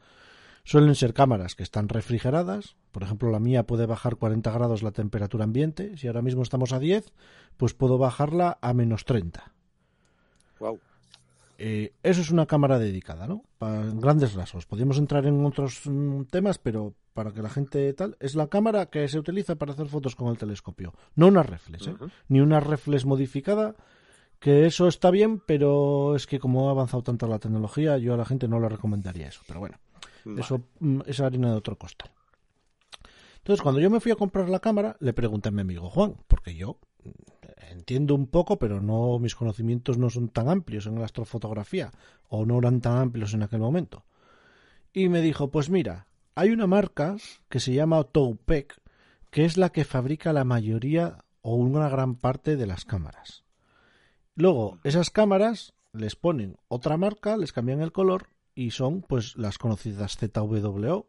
Suelen 0.63 0.95
ser 0.95 1.13
cámaras 1.13 1.55
que 1.55 1.63
están 1.63 1.89
refrigeradas. 1.89 2.75
Por 2.91 3.03
ejemplo, 3.03 3.29
la 3.31 3.39
mía 3.39 3.63
puede 3.63 3.85
bajar 3.85 4.15
40 4.15 4.49
grados 4.51 4.81
la 4.81 4.91
temperatura 4.91 5.43
ambiente. 5.43 5.97
Si 5.97 6.07
ahora 6.07 6.21
mismo 6.21 6.41
estamos 6.41 6.71
a 6.71 6.79
10, 6.79 7.11
pues 7.57 7.73
puedo 7.73 7.97
bajarla 7.97 8.57
a 8.61 8.73
menos 8.73 9.03
30. 9.03 9.51
Wow. 10.59 10.79
Eh, 11.57 11.93
eso 12.01 12.21
es 12.21 12.31
una 12.31 12.45
cámara 12.45 12.79
dedicada, 12.79 13.27
¿no? 13.27 13.43
Para 13.57 13.83
grandes 13.91 14.33
rasgos. 14.33 14.65
Podríamos 14.65 14.97
entrar 14.97 15.25
en 15.25 15.45
otros 15.45 15.81
mm, 15.85 16.23
temas, 16.23 16.57
pero 16.57 16.93
para 17.13 17.31
que 17.31 17.41
la 17.41 17.49
gente 17.49 17.93
tal, 17.93 18.17
es 18.19 18.35
la 18.35 18.47
cámara 18.47 18.87
que 18.87 19.07
se 19.07 19.19
utiliza 19.19 19.55
para 19.55 19.73
hacer 19.73 19.87
fotos 19.87 20.15
con 20.15 20.29
el 20.29 20.37
telescopio, 20.37 20.93
no 21.15 21.27
una 21.27 21.43
reflex, 21.43 21.87
¿eh? 21.87 21.95
Ni 22.27 22.39
una 22.39 22.59
reflex 22.59 23.05
modificada. 23.05 23.75
Que 24.39 24.65
eso 24.65 24.89
está 24.89 25.09
bien, 25.09 25.39
pero 25.39 26.17
es 26.17 26.27
que 26.27 26.37
como 26.37 26.67
ha 26.67 26.71
avanzado 26.71 27.01
tanto 27.01 27.27
la 27.27 27.39
tecnología, 27.39 27.97
yo 27.97 28.13
a 28.13 28.17
la 28.17 28.25
gente 28.25 28.49
no 28.49 28.59
le 28.59 28.67
recomendaría 28.67 29.29
eso. 29.29 29.39
Pero 29.47 29.61
bueno, 29.61 29.77
Eso 30.37 30.61
mm, 30.79 31.01
es 31.05 31.19
harina 31.19 31.51
de 31.51 31.57
otro 31.57 31.77
costal. 31.77 32.11
Entonces, 33.37 33.61
cuando 33.61 33.81
yo 33.81 33.89
me 33.89 33.99
fui 33.99 34.11
a 34.11 34.15
comprar 34.15 34.47
la 34.47 34.59
cámara, 34.59 34.95
le 34.99 35.13
pregunté 35.13 35.49
a 35.49 35.51
mi 35.51 35.61
amigo 35.61 35.89
Juan, 35.89 36.15
porque 36.27 36.55
yo 36.55 36.79
mm, 37.03 37.09
entiendo 37.71 38.15
un 38.15 38.27
poco, 38.27 38.57
pero 38.57 38.81
no 38.81 39.19
mis 39.19 39.35
conocimientos 39.35 39.97
no 39.97 40.09
son 40.09 40.29
tan 40.29 40.49
amplios 40.49 40.87
en 40.87 40.97
la 40.99 41.05
astrofotografía, 41.05 41.91
o 42.29 42.45
no 42.45 42.59
eran 42.59 42.81
tan 42.81 42.97
amplios 42.97 43.33
en 43.33 43.43
aquel 43.43 43.59
momento. 43.59 44.05
Y 44.93 45.09
me 45.09 45.21
dijo, 45.21 45.51
pues 45.51 45.69
mira, 45.69 46.07
hay 46.35 46.51
una 46.51 46.67
marca 46.67 47.17
que 47.49 47.59
se 47.59 47.73
llama 47.73 48.03
Toupec, 48.03 48.79
que 49.29 49.45
es 49.45 49.57
la 49.57 49.69
que 49.69 49.83
fabrica 49.83 50.31
la 50.31 50.43
mayoría 50.43 51.25
o 51.41 51.55
una 51.55 51.89
gran 51.89 52.15
parte 52.15 52.55
de 52.55 52.67
las 52.67 52.85
cámaras. 52.85 53.43
Luego, 54.35 54.79
esas 54.83 55.09
cámaras 55.09 55.73
les 55.91 56.15
ponen 56.15 56.57
otra 56.67 56.97
marca, 56.97 57.37
les 57.37 57.51
cambian 57.51 57.81
el 57.81 57.91
color 57.91 58.27
y 58.55 58.71
son 58.71 59.01
pues 59.01 59.35
las 59.37 59.57
conocidas 59.57 60.17
ZWO. 60.17 61.07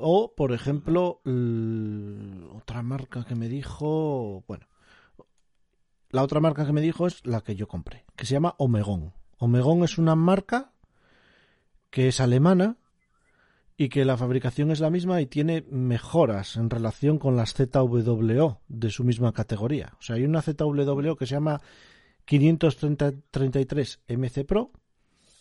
O, 0.00 0.34
por 0.36 0.52
ejemplo, 0.52 1.20
otra 2.54 2.82
marca 2.82 3.24
que 3.24 3.34
me 3.34 3.48
dijo, 3.48 4.44
bueno, 4.46 4.66
la 6.10 6.22
otra 6.22 6.40
marca 6.40 6.64
que 6.64 6.72
me 6.72 6.80
dijo 6.80 7.06
es 7.06 7.26
la 7.26 7.40
que 7.40 7.56
yo 7.56 7.66
compré, 7.66 8.04
que 8.16 8.24
se 8.24 8.34
llama 8.34 8.54
Omegon. 8.58 9.12
Omegon 9.38 9.82
es 9.82 9.98
una 9.98 10.14
marca 10.14 10.72
que 11.90 12.08
es 12.08 12.20
alemana 12.20 12.76
y 13.76 13.88
que 13.88 14.04
la 14.04 14.16
fabricación 14.16 14.70
es 14.70 14.80
la 14.80 14.90
misma 14.90 15.20
y 15.20 15.26
tiene 15.26 15.64
mejoras 15.70 16.56
en 16.56 16.70
relación 16.70 17.18
con 17.18 17.36
las 17.36 17.54
ZWO 17.54 18.60
de 18.68 18.90
su 18.90 19.04
misma 19.04 19.32
categoría. 19.32 19.94
O 19.98 20.02
sea, 20.02 20.16
hay 20.16 20.24
una 20.24 20.42
ZWO 20.42 21.16
que 21.16 21.26
se 21.26 21.34
llama 21.34 21.60
533 22.24 24.00
MC 24.08 24.44
Pro 24.44 24.72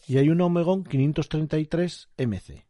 y 0.07 0.17
hay 0.17 0.29
un 0.29 0.39
Omegon 0.39 0.83
533 0.83 2.09
MC. 2.17 2.65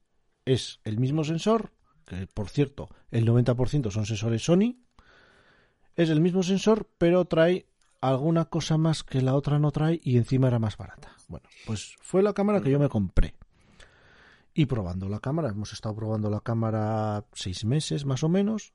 Es 0.46 0.80
el 0.84 0.98
mismo 0.98 1.24
sensor, 1.24 1.72
que 2.06 2.28
por 2.28 2.50
cierto, 2.50 2.90
el 3.12 3.28
90% 3.28 3.92
son 3.92 4.06
sensores 4.06 4.44
Sony. 4.44 4.76
Es 5.96 6.10
el 6.10 6.20
mismo 6.20 6.42
sensor, 6.42 6.90
pero 6.98 7.26
trae 7.26 7.68
alguna 8.02 8.46
cosa 8.46 8.78
más 8.78 9.04
que 9.04 9.22
la 9.22 9.36
otra 9.36 9.60
no 9.60 9.72
trae 9.72 10.00
y 10.04 10.18
encima 10.18 10.48
era 10.48 10.60
más 10.60 10.78
barata. 10.78 11.16
Bueno, 11.28 11.48
pues 11.66 11.96
fue 12.02 12.24
la 12.24 12.34
cámara 12.34 12.62
que 12.62 12.72
yo 12.72 12.80
me 12.80 12.90
compré. 12.90 13.36
Y 14.54 14.66
probando 14.66 15.08
la 15.08 15.20
cámara, 15.20 15.50
hemos 15.50 15.74
estado 15.74 15.96
probando 15.96 16.32
la 16.32 16.40
cámara 16.40 17.26
seis 17.34 17.66
meses 17.66 18.06
más 18.06 18.24
o 18.24 18.30
menos 18.30 18.74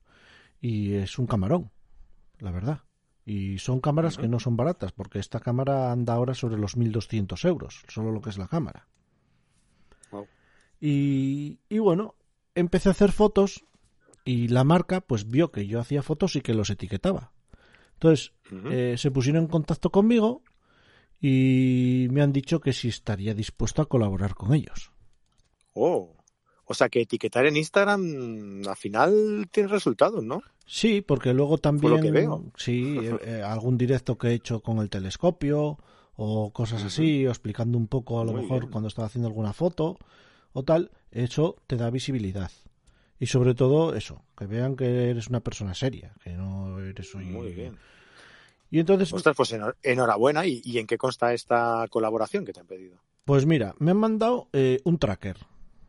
y 0.61 0.93
es 0.93 1.19
un 1.19 1.27
camarón, 1.27 1.71
la 2.39 2.51
verdad. 2.51 2.79
Y 3.25 3.57
son 3.59 3.79
cámaras 3.79 4.17
que 4.17 4.27
no 4.27 4.39
son 4.39 4.57
baratas, 4.57 4.91
porque 4.91 5.19
esta 5.19 5.39
cámara 5.39 5.91
anda 5.91 6.13
ahora 6.13 6.33
sobre 6.33 6.57
los 6.57 6.77
1.200 6.77 7.47
euros, 7.47 7.83
solo 7.87 8.11
lo 8.11 8.21
que 8.21 8.29
es 8.29 8.37
la 8.37 8.47
cámara. 8.47 8.87
Wow. 10.11 10.27
Y, 10.81 11.59
y 11.69 11.79
bueno, 11.79 12.15
empecé 12.53 12.89
a 12.89 12.91
hacer 12.91 13.11
fotos 13.11 13.63
y 14.25 14.47
la 14.47 14.63
marca 14.63 15.01
pues 15.01 15.29
vio 15.29 15.51
que 15.51 15.67
yo 15.67 15.79
hacía 15.79 16.01
fotos 16.01 16.35
y 16.35 16.41
que 16.41 16.53
los 16.53 16.69
etiquetaba. 16.69 17.31
Entonces 17.93 18.33
eh, 18.69 18.95
se 18.97 19.11
pusieron 19.11 19.43
en 19.43 19.49
contacto 19.49 19.89
conmigo 19.89 20.43
y 21.21 22.07
me 22.11 22.21
han 22.21 22.33
dicho 22.33 22.59
que 22.59 22.73
si 22.73 22.89
estaría 22.89 23.33
dispuesto 23.33 23.81
a 23.81 23.87
colaborar 23.87 24.35
con 24.35 24.53
ellos. 24.53 24.91
Oh. 25.73 26.15
O 26.65 26.73
sea 26.73 26.89
que 26.89 27.01
etiquetar 27.01 27.45
en 27.45 27.57
Instagram 27.57 28.63
al 28.67 28.75
final 28.75 29.47
tiene 29.51 29.69
resultados, 29.69 30.23
¿no? 30.23 30.41
Sí, 30.65 31.01
porque 31.01 31.33
luego 31.33 31.57
también 31.57 31.91
Por 31.91 31.99
lo 31.99 32.03
que 32.03 32.11
veo. 32.11 32.43
sí, 32.55 32.99
eh, 32.99 33.17
eh, 33.21 33.41
algún 33.43 33.77
directo 33.77 34.17
que 34.17 34.29
he 34.29 34.33
hecho 34.33 34.61
con 34.61 34.77
el 34.79 34.89
telescopio 34.89 35.77
o 36.15 36.51
cosas 36.53 36.83
así, 36.83 37.25
o 37.27 37.29
explicando 37.29 37.77
un 37.77 37.87
poco 37.87 38.21
a 38.21 38.25
lo 38.25 38.31
Muy 38.33 38.41
mejor 38.43 38.61
bien. 38.61 38.71
cuando 38.71 38.87
estaba 38.87 39.07
haciendo 39.07 39.27
alguna 39.27 39.51
foto 39.53 39.97
o 40.53 40.63
tal, 40.63 40.91
eso 41.11 41.57
te 41.67 41.75
da 41.75 41.89
visibilidad. 41.89 42.51
Y 43.19 43.25
sobre 43.27 43.55
todo 43.55 43.95
eso, 43.95 44.23
que 44.37 44.45
vean 44.45 44.75
que 44.75 45.09
eres 45.09 45.27
una 45.27 45.39
persona 45.39 45.73
seria, 45.73 46.13
que 46.23 46.31
no 46.31 46.79
eres 46.79 47.13
un... 47.15 47.31
Muy 47.31 47.51
bien. 47.53 47.77
Y 48.69 48.79
entonces, 48.79 49.13
Ostras, 49.13 49.35
pues 49.35 49.53
enhor- 49.53 49.75
enhorabuena. 49.83 50.45
¿Y, 50.47 50.61
y 50.65 50.79
en 50.79 50.87
qué 50.87 50.97
consta 50.97 51.33
esta 51.33 51.85
colaboración 51.89 52.43
que 52.45 52.53
te 52.53 52.59
han 52.59 52.67
pedido? 52.67 52.97
pues 53.25 53.45
mira, 53.45 53.73
me 53.79 53.91
han 53.91 53.97
mandado 53.97 54.49
eh, 54.51 54.81
un 54.83 54.97
tracker 54.97 55.37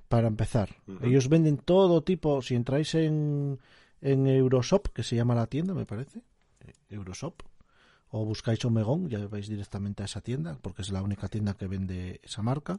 para 0.09 0.29
empezar. 0.29 0.77
Ellos 1.03 1.29
venden 1.29 1.57
todo 1.57 2.03
tipo, 2.03 2.41
si 2.43 2.55
entráis 2.55 2.95
en, 2.95 3.59
en 4.05 4.27
Euroshop, 4.29 4.88
que 4.93 5.03
se 5.03 5.17
llama 5.17 5.35
la 5.35 5.47
tienda, 5.49 5.75
me 5.75 5.87
parece, 5.87 6.21
eh, 6.61 6.73
Euroshop, 6.90 7.43
o 8.11 8.25
buscáis 8.25 8.64
Omegon, 8.64 9.09
ya 9.09 9.27
vais 9.27 9.49
directamente 9.49 10.03
a 10.03 10.07
esa 10.07 10.21
tienda, 10.21 10.59
porque 10.62 10.83
es 10.83 10.90
la 10.90 11.03
única 11.03 11.27
tienda 11.29 11.55
que 11.55 11.67
vende 11.67 12.21
esa 12.23 12.43
marca. 12.43 12.79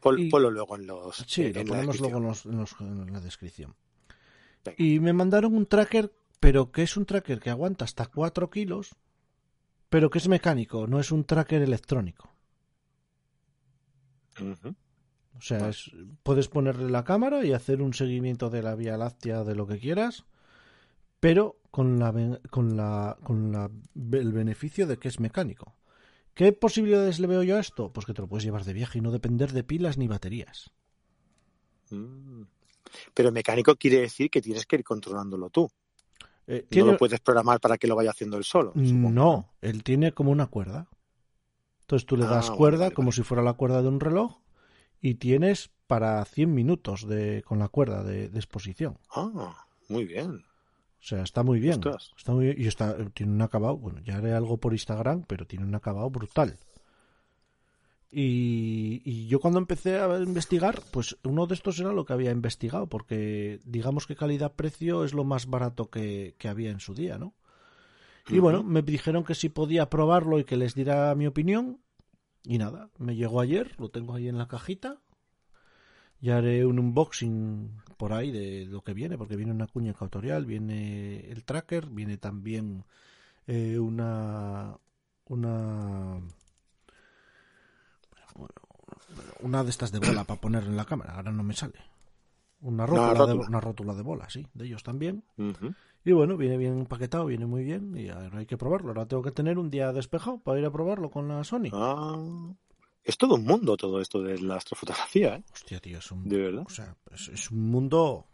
Pon- 0.00 0.18
Y- 0.18 0.28
Ponlo 0.30 0.50
luego 0.50 0.74
en 0.76 0.86
los. 0.86 1.16
Sí, 1.28 1.44
en 1.44 1.52
lo 1.54 1.64
ponemos 1.66 2.00
luego 2.00 2.18
en, 2.18 2.24
los- 2.24 2.46
en 2.46 2.56
los- 2.56 2.80
en 2.80 3.12
la 3.12 3.20
descripción. 3.20 3.74
Venga. 4.64 4.76
Y 4.82 4.98
me 5.00 5.12
mandaron 5.12 5.54
un 5.54 5.66
tracker, 5.66 6.12
pero 6.40 6.72
que 6.72 6.82
es 6.82 6.96
un 6.96 7.06
tracker 7.06 7.38
que 7.38 7.50
aguanta 7.50 7.84
hasta 7.84 8.06
4 8.06 8.50
kilos, 8.50 8.96
pero 9.88 10.10
que 10.10 10.18
es 10.18 10.28
mecánico, 10.28 10.86
no 10.86 10.98
es 10.98 11.12
un 11.12 11.24
tracker 11.24 11.62
electrónico. 11.62 12.32
O 15.38 15.42
sea, 15.42 15.68
es- 15.68 15.90
puedes 16.22 16.48
ponerle 16.48 16.90
la 16.90 17.04
cámara 17.04 17.44
y 17.44 17.52
hacer 17.52 17.82
un 17.82 17.92
seguimiento 17.94 18.50
de 18.50 18.62
la 18.62 18.74
Vía 18.74 18.96
Láctea 18.96 19.44
de 19.44 19.54
lo 19.54 19.66
que 19.66 19.78
quieras, 19.78 20.24
pero 21.20 21.56
con 21.70 21.98
la 21.98 22.12
con 22.50 22.76
la 22.76 23.16
con 23.22 23.52
la 23.52 23.70
el 24.12 24.32
beneficio 24.32 24.86
de 24.86 24.98
que 24.98 25.08
es 25.08 25.20
mecánico. 25.20 25.74
¿Qué 26.34 26.52
posibilidades 26.52 27.18
le 27.18 27.26
veo 27.26 27.42
yo 27.42 27.56
a 27.56 27.60
esto? 27.60 27.92
Pues 27.92 28.04
que 28.06 28.12
te 28.14 28.20
lo 28.22 28.28
puedes 28.28 28.44
llevar 28.44 28.64
de 28.64 28.72
viaje 28.74 28.98
y 28.98 29.00
no 29.02 29.10
depender 29.10 29.52
de 29.52 29.64
pilas 29.64 29.96
ni 29.98 30.06
baterías. 30.08 30.70
Mm. 31.90 32.42
Pero 33.14 33.32
mecánico 33.32 33.76
quiere 33.76 34.00
decir 34.00 34.30
que 34.30 34.40
tienes 34.42 34.66
que 34.66 34.76
ir 34.76 34.84
controlándolo 34.84 35.50
tú. 35.50 35.70
Eh, 36.46 36.66
No 36.76 36.86
lo 36.86 36.96
puedes 36.96 37.20
programar 37.20 37.60
para 37.60 37.76
que 37.78 37.86
lo 37.88 37.96
vaya 37.96 38.10
haciendo 38.10 38.36
él 38.36 38.44
solo. 38.44 38.72
supongo. 38.72 39.10
No, 39.10 39.52
él 39.60 39.82
tiene 39.82 40.12
como 40.12 40.30
una 40.30 40.46
cuerda. 40.46 40.88
Entonces 41.80 42.06
tú 42.06 42.16
le 42.16 42.24
Ah, 42.24 42.30
das 42.30 42.50
cuerda 42.50 42.84
vale, 42.84 42.94
como 42.94 43.12
si 43.12 43.22
fuera 43.22 43.42
la 43.42 43.54
cuerda 43.54 43.82
de 43.82 43.88
un 43.88 44.00
reloj 44.00 44.38
y 45.00 45.14
tienes 45.14 45.70
para 45.86 46.24
100 46.24 46.54
minutos 46.54 47.06
de, 47.06 47.42
con 47.42 47.58
la 47.58 47.68
cuerda 47.68 48.02
de, 48.02 48.28
de 48.28 48.38
exposición. 48.38 48.98
Ah, 49.10 49.66
muy 49.88 50.04
bien. 50.04 50.44
O 51.00 51.08
sea, 51.08 51.22
está 51.22 51.42
muy 51.42 51.60
bien. 51.60 51.74
Ostras. 51.74 52.12
Está 52.16 52.32
muy 52.32 52.46
bien. 52.46 52.56
Y 52.58 52.66
está, 52.66 52.96
tiene 53.10 53.32
un 53.32 53.42
acabado, 53.42 53.76
bueno, 53.76 54.00
ya 54.00 54.16
haré 54.16 54.32
algo 54.32 54.58
por 54.58 54.72
Instagram, 54.72 55.24
pero 55.26 55.46
tiene 55.46 55.64
un 55.64 55.74
acabado 55.74 56.10
brutal. 56.10 56.58
Y, 58.10 59.02
y 59.04 59.26
yo 59.26 59.40
cuando 59.40 59.58
empecé 59.58 59.98
a 60.00 60.18
investigar, 60.18 60.80
pues 60.90 61.16
uno 61.22 61.46
de 61.46 61.54
estos 61.54 61.78
era 61.78 61.92
lo 61.92 62.04
que 62.04 62.12
había 62.12 62.30
investigado, 62.30 62.88
porque 62.88 63.60
digamos 63.64 64.06
que 64.06 64.16
calidad-precio 64.16 65.04
es 65.04 65.12
lo 65.12 65.24
más 65.24 65.46
barato 65.46 65.90
que, 65.90 66.34
que 66.38 66.48
había 66.48 66.70
en 66.70 66.80
su 66.80 66.94
día, 66.94 67.18
¿no? 67.18 67.34
Y 68.28 68.40
bueno, 68.40 68.64
me 68.64 68.82
dijeron 68.82 69.22
que 69.22 69.36
si 69.36 69.48
podía 69.48 69.88
probarlo 69.88 70.40
y 70.40 70.44
que 70.44 70.56
les 70.56 70.74
diera 70.74 71.14
mi 71.14 71.28
opinión. 71.28 71.78
Y 72.48 72.58
nada, 72.58 72.90
me 72.98 73.16
llegó 73.16 73.40
ayer, 73.40 73.74
lo 73.80 73.88
tengo 73.88 74.14
ahí 74.14 74.28
en 74.28 74.38
la 74.38 74.46
cajita. 74.46 75.00
Ya 76.20 76.38
haré 76.38 76.64
un 76.64 76.78
unboxing 76.78 77.82
por 77.96 78.12
ahí 78.12 78.30
de 78.30 78.66
lo 78.66 78.82
que 78.82 78.94
viene, 78.94 79.18
porque 79.18 79.34
viene 79.34 79.50
una 79.50 79.66
cuña 79.66 79.90
ecuatorial, 79.90 80.46
viene 80.46 81.28
el 81.28 81.44
tracker, 81.44 81.88
viene 81.88 82.18
también 82.18 82.84
eh, 83.48 83.80
una 83.80 84.78
una 85.26 86.20
una 89.40 89.64
de 89.64 89.70
estas 89.70 89.90
de 89.90 89.98
bola 89.98 90.22
para 90.24 90.40
poner 90.40 90.62
en 90.62 90.76
la 90.76 90.84
cámara, 90.84 91.14
ahora 91.14 91.32
no 91.32 91.42
me 91.42 91.54
sale. 91.54 91.80
Una 92.60 92.86
rótula, 92.86 93.12
De, 93.12 93.18
rótula. 93.32 93.48
una 93.48 93.60
rótula 93.60 93.94
de 93.94 94.02
bola, 94.02 94.30
sí, 94.30 94.46
de 94.54 94.64
ellos 94.66 94.82
también. 94.82 95.24
Y 96.04 96.12
bueno, 96.12 96.36
viene 96.36 96.56
bien 96.56 96.78
empaquetado, 96.78 97.26
viene 97.26 97.46
muy 97.46 97.64
bien 97.64 97.96
y 97.96 98.08
ahora 98.08 98.38
hay 98.38 98.46
que 98.46 98.56
probarlo. 98.56 98.88
Ahora 98.88 99.06
tengo 99.06 99.22
que 99.22 99.32
tener 99.32 99.58
un 99.58 99.70
día 99.70 99.92
despejado 99.92 100.38
para 100.38 100.58
ir 100.58 100.64
a 100.66 100.70
probarlo 100.70 101.10
con 101.10 101.28
la 101.28 101.42
Sony. 101.44 101.70
Ah, 101.72 102.16
es 103.04 103.18
todo 103.18 103.34
un 103.36 103.44
mundo 103.44 103.76
todo 103.76 104.00
esto 104.00 104.22
de 104.22 104.38
la 104.40 104.56
astrofotografía, 104.56 105.36
¿eh? 105.36 105.44
Hostia, 105.52 105.80
tío, 105.80 105.98
es 105.98 106.10
un, 106.10 106.28
De 106.28 106.38
verdad. 106.38 106.64
o 106.66 106.70
sea, 106.70 106.96
es, 107.12 107.28
es 107.28 107.50
un 107.50 107.70
mundo... 107.70 108.26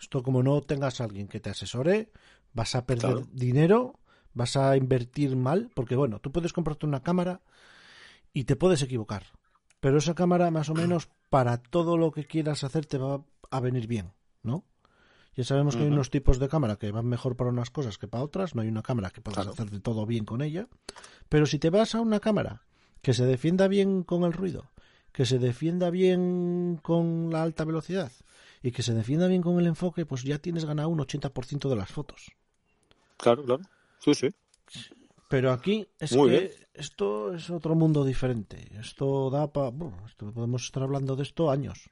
Esto 0.00 0.22
como 0.22 0.42
no 0.42 0.60
tengas 0.62 1.00
a 1.00 1.04
alguien 1.04 1.28
que 1.28 1.40
te 1.40 1.50
asesore, 1.50 2.10
vas 2.52 2.74
a 2.74 2.84
perder 2.86 3.12
Claro. 3.12 3.26
dinero, 3.32 3.98
vas 4.34 4.56
a 4.56 4.76
invertir 4.76 5.36
mal, 5.36 5.70
porque 5.74 5.94
bueno, 5.96 6.18
tú 6.20 6.32
puedes 6.32 6.52
comprarte 6.52 6.86
una 6.86 7.02
cámara 7.02 7.40
y 8.32 8.44
te 8.44 8.56
puedes 8.56 8.82
equivocar. 8.82 9.24
Pero 9.80 9.98
esa 9.98 10.14
cámara 10.14 10.50
más 10.50 10.68
o 10.68 10.74
menos 10.74 11.08
para 11.32 11.56
todo 11.56 11.96
lo 11.96 12.10
que 12.12 12.26
quieras 12.26 12.62
hacer 12.62 12.84
te 12.84 12.98
va 12.98 13.24
a 13.50 13.60
venir 13.60 13.86
bien, 13.86 14.12
¿no? 14.42 14.66
Ya 15.34 15.44
sabemos 15.44 15.76
que 15.76 15.84
hay 15.84 15.88
unos 15.88 16.10
tipos 16.10 16.38
de 16.38 16.46
cámara 16.46 16.76
que 16.76 16.90
van 16.92 17.06
mejor 17.06 17.36
para 17.38 17.48
unas 17.48 17.70
cosas 17.70 17.96
que 17.96 18.06
para 18.06 18.22
otras. 18.22 18.54
No 18.54 18.60
hay 18.60 18.68
una 18.68 18.82
cámara 18.82 19.08
que 19.08 19.22
puedas 19.22 19.38
Claro. 19.38 19.52
hacer 19.52 19.70
de 19.70 19.80
todo 19.80 20.04
bien 20.04 20.26
con 20.26 20.42
ella. 20.42 20.68
Pero 21.30 21.46
si 21.46 21.58
te 21.58 21.70
vas 21.70 21.94
a 21.94 22.02
una 22.02 22.20
cámara 22.20 22.66
que 23.00 23.14
se 23.14 23.24
defienda 23.24 23.66
bien 23.66 24.02
con 24.02 24.24
el 24.24 24.34
ruido, 24.34 24.72
que 25.10 25.24
se 25.24 25.38
defienda 25.38 25.88
bien 25.88 26.78
con 26.82 27.30
la 27.30 27.42
alta 27.42 27.64
velocidad 27.64 28.12
y 28.62 28.72
que 28.72 28.82
se 28.82 28.92
defienda 28.92 29.26
bien 29.26 29.40
con 29.40 29.58
el 29.58 29.66
enfoque, 29.66 30.04
pues 30.04 30.22
ya 30.22 30.36
tienes 30.38 30.66
ganado 30.66 30.90
un 30.90 30.98
80% 31.00 31.70
de 31.70 31.76
las 31.76 31.90
fotos. 31.90 32.32
Claro, 33.16 33.42
claro. 33.42 33.62
Sí, 34.00 34.14
sí. 34.14 34.28
Pero 35.32 35.50
aquí 35.50 35.88
es 35.98 36.14
Muy 36.14 36.28
que 36.30 36.38
bien. 36.40 36.50
esto 36.74 37.32
es 37.32 37.48
otro 37.48 37.74
mundo 37.74 38.04
diferente. 38.04 38.68
Esto 38.78 39.30
da 39.30 39.50
para... 39.50 39.70
podemos 39.70 40.62
estar 40.62 40.82
hablando 40.82 41.16
de 41.16 41.22
esto 41.22 41.50
años. 41.50 41.88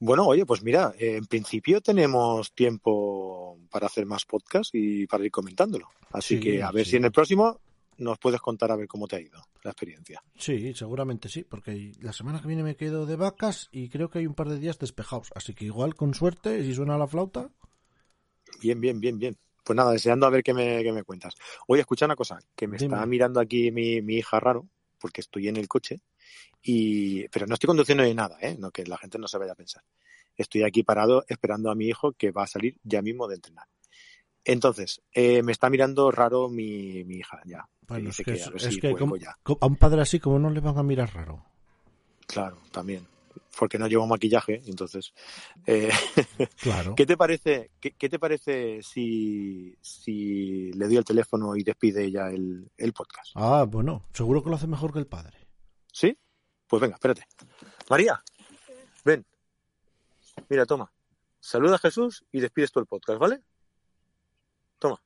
Bueno, 0.00 0.26
oye, 0.26 0.44
pues 0.44 0.64
mira, 0.64 0.92
en 0.98 1.26
principio 1.26 1.80
tenemos 1.80 2.52
tiempo 2.54 3.56
para 3.70 3.86
hacer 3.86 4.04
más 4.04 4.24
podcast 4.24 4.74
y 4.74 5.06
para 5.06 5.24
ir 5.24 5.30
comentándolo. 5.30 5.88
Así 6.10 6.38
Sí, 6.38 6.40
que 6.40 6.60
a 6.60 6.72
ver 6.72 6.86
sí. 6.86 6.90
si 6.90 6.96
en 6.96 7.04
el 7.04 7.12
próximo 7.12 7.60
nos 7.98 8.18
puedes 8.18 8.40
contar 8.40 8.72
a 8.72 8.76
ver 8.76 8.88
cómo 8.88 9.06
te 9.06 9.14
ha 9.14 9.20
ido 9.20 9.40
la 9.62 9.70
experiencia. 9.70 10.20
Sí, 10.34 10.74
seguramente 10.74 11.28
sí, 11.28 11.44
porque 11.44 11.92
la 12.00 12.12
semana 12.12 12.40
que 12.40 12.48
viene 12.48 12.64
me 12.64 12.74
quedo 12.74 13.06
de 13.06 13.14
vacas 13.14 13.68
y 13.70 13.90
creo 13.90 14.10
que 14.10 14.18
hay 14.18 14.26
un 14.26 14.34
par 14.34 14.48
de 14.48 14.58
días 14.58 14.80
despejados. 14.80 15.28
Así 15.36 15.54
que 15.54 15.66
igual, 15.66 15.94
con 15.94 16.14
suerte, 16.14 16.64
si 16.64 16.74
suena 16.74 16.98
la 16.98 17.06
flauta, 17.06 17.52
Bien, 18.60 18.80
bien, 18.80 18.98
bien, 18.98 19.16
bien. 19.20 19.38
Pues 19.64 19.76
nada, 19.76 19.92
deseando 19.92 20.26
a 20.26 20.30
ver 20.30 20.42
qué 20.42 20.54
me, 20.54 20.82
qué 20.82 20.92
me 20.92 21.02
cuentas. 21.04 21.34
Oye, 21.66 21.80
escucha 21.80 22.06
una 22.06 22.16
cosa, 22.16 22.38
que 22.56 22.66
me 22.66 22.76
Dime. 22.76 22.94
está 22.96 23.06
mirando 23.06 23.40
aquí 23.40 23.70
mi, 23.70 24.00
mi 24.02 24.14
hija 24.16 24.40
raro, 24.40 24.66
porque 24.98 25.20
estoy 25.20 25.48
en 25.48 25.56
el 25.56 25.68
coche, 25.68 26.00
y 26.62 27.28
pero 27.28 27.46
no 27.46 27.54
estoy 27.54 27.66
conduciendo 27.68 28.04
ni 28.04 28.14
nada, 28.14 28.36
¿eh? 28.40 28.56
No, 28.58 28.70
que 28.70 28.84
la 28.84 28.98
gente 28.98 29.18
no 29.18 29.28
se 29.28 29.38
vaya 29.38 29.52
a 29.52 29.56
pensar. 29.56 29.82
Estoy 30.36 30.62
aquí 30.62 30.82
parado 30.82 31.24
esperando 31.28 31.70
a 31.70 31.74
mi 31.74 31.86
hijo 31.86 32.12
que 32.12 32.30
va 32.30 32.44
a 32.44 32.46
salir 32.46 32.76
ya 32.82 33.02
mismo 33.02 33.28
de 33.28 33.36
entrenar. 33.36 33.66
Entonces, 34.44 35.02
eh, 35.12 35.42
me 35.42 35.52
está 35.52 35.68
mirando 35.68 36.10
raro 36.10 36.48
mi, 36.48 37.04
mi 37.04 37.16
hija 37.16 37.40
ya. 37.44 37.68
bueno, 37.86 38.08
es 38.10 38.16
que, 38.16 38.24
que 38.24 38.32
es, 38.32 38.46
a 38.46 38.50
ver 38.50 38.62
es 38.62 38.74
si 38.74 38.80
que 38.80 38.88
vuelvo 38.90 39.06
como- 39.06 39.16
ya. 39.16 39.36
a 39.60 39.66
un 39.66 39.76
padre 39.76 40.00
así, 40.02 40.18
como 40.18 40.38
no 40.38 40.50
le 40.50 40.60
van 40.60 40.78
a 40.78 40.82
mirar 40.82 41.12
raro? 41.14 41.44
Claro, 42.26 42.58
también. 42.70 43.06
Porque 43.58 43.78
no 43.78 43.86
llevo 43.86 44.06
maquillaje, 44.06 44.62
entonces. 44.66 45.12
eh, 45.66 45.90
Claro. 46.60 46.94
¿Qué 46.94 47.04
te 47.06 47.16
parece, 47.16 47.70
qué, 47.80 47.92
qué 47.92 48.08
te 48.08 48.18
parece 48.18 48.82
si, 48.82 49.76
si 49.80 50.72
le 50.72 50.86
doy 50.86 50.96
el 50.96 51.04
teléfono 51.04 51.54
y 51.56 51.62
despide 51.62 52.10
ya 52.10 52.28
el, 52.28 52.70
el 52.76 52.92
podcast? 52.92 53.32
Ah, 53.34 53.64
bueno, 53.68 54.04
seguro 54.14 54.42
que 54.42 54.50
lo 54.50 54.56
hace 54.56 54.66
mejor 54.66 54.92
que 54.92 54.98
el 55.00 55.06
padre. 55.06 55.36
¿Sí? 55.92 56.16
Pues 56.66 56.80
venga, 56.80 56.94
espérate. 56.94 57.26
María, 57.88 58.22
ven. 59.04 59.26
Mira, 60.48 60.64
toma. 60.64 60.90
Saluda 61.40 61.76
a 61.76 61.78
Jesús 61.78 62.24
y 62.32 62.40
despides 62.40 62.70
tú 62.70 62.80
el 62.80 62.86
podcast, 62.86 63.18
¿vale? 63.18 63.40
Toma. 64.78 65.00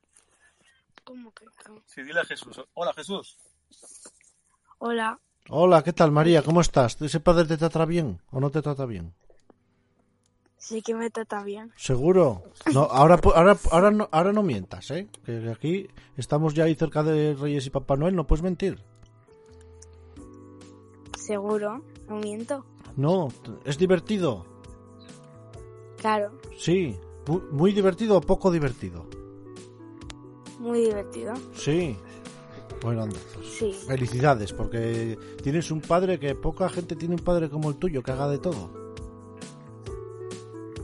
¿Cómo 1.03 1.31
que? 1.33 1.45
no? 1.67 1.83
Sí, 1.85 2.03
dile 2.03 2.19
a 2.21 2.25
Jesús. 2.25 2.61
Hola, 2.73 2.93
Jesús. 2.93 3.37
Hola, 4.79 5.19
Hola, 5.49 5.83
¿qué 5.83 5.93
tal, 5.93 6.11
María? 6.11 6.41
¿Cómo 6.41 6.61
estás? 6.61 6.99
¿Ese 7.01 7.19
padre 7.19 7.45
te 7.45 7.57
trata 7.57 7.85
bien 7.85 8.19
o 8.31 8.39
no 8.39 8.49
te 8.49 8.61
trata 8.61 8.85
bien? 8.85 9.13
sí 10.57 10.81
que 10.81 10.95
me 10.95 11.11
trata 11.11 11.43
bien. 11.43 11.71
¿Seguro? 11.77 12.41
No, 12.73 12.85
ahora, 12.85 13.19
ahora, 13.35 13.55
ahora, 13.69 13.91
no, 13.91 14.09
ahora 14.11 14.33
no 14.33 14.41
mientas, 14.41 14.89
¿eh? 14.89 15.07
Que 15.23 15.47
aquí 15.51 15.87
estamos 16.17 16.55
ya 16.55 16.63
ahí 16.63 16.73
cerca 16.73 17.03
de 17.03 17.35
Reyes 17.35 17.67
y 17.67 17.69
Papá 17.69 17.95
Noel, 17.97 18.15
no 18.15 18.25
puedes 18.25 18.41
mentir. 18.41 18.83
Seguro, 21.19 21.83
no 22.09 22.15
miento. 22.15 22.65
No, 22.97 23.27
es 23.63 23.77
divertido. 23.77 24.43
Claro, 25.97 26.31
Sí. 26.57 26.97
Mu- 27.27 27.41
¿Muy 27.51 27.71
divertido 27.71 28.17
o 28.17 28.21
poco 28.21 28.49
divertido? 28.49 29.05
muy 30.57 30.79
divertido. 30.81 31.33
Sí. 31.53 31.95
Bueno, 32.85 33.03
anda, 33.03 33.19
pues, 33.33 33.47
Sí, 33.47 33.73
Felicidades, 33.87 34.53
porque 34.53 35.17
tienes 35.41 35.71
un 35.71 35.81
padre 35.81 36.19
que 36.19 36.35
poca 36.35 36.69
gente 36.69 36.95
tiene 36.95 37.15
un 37.15 37.21
padre 37.21 37.49
como 37.49 37.69
el 37.69 37.77
tuyo, 37.77 38.03
que 38.03 38.11
haga 38.11 38.27
de 38.29 38.37
todo. 38.37 38.69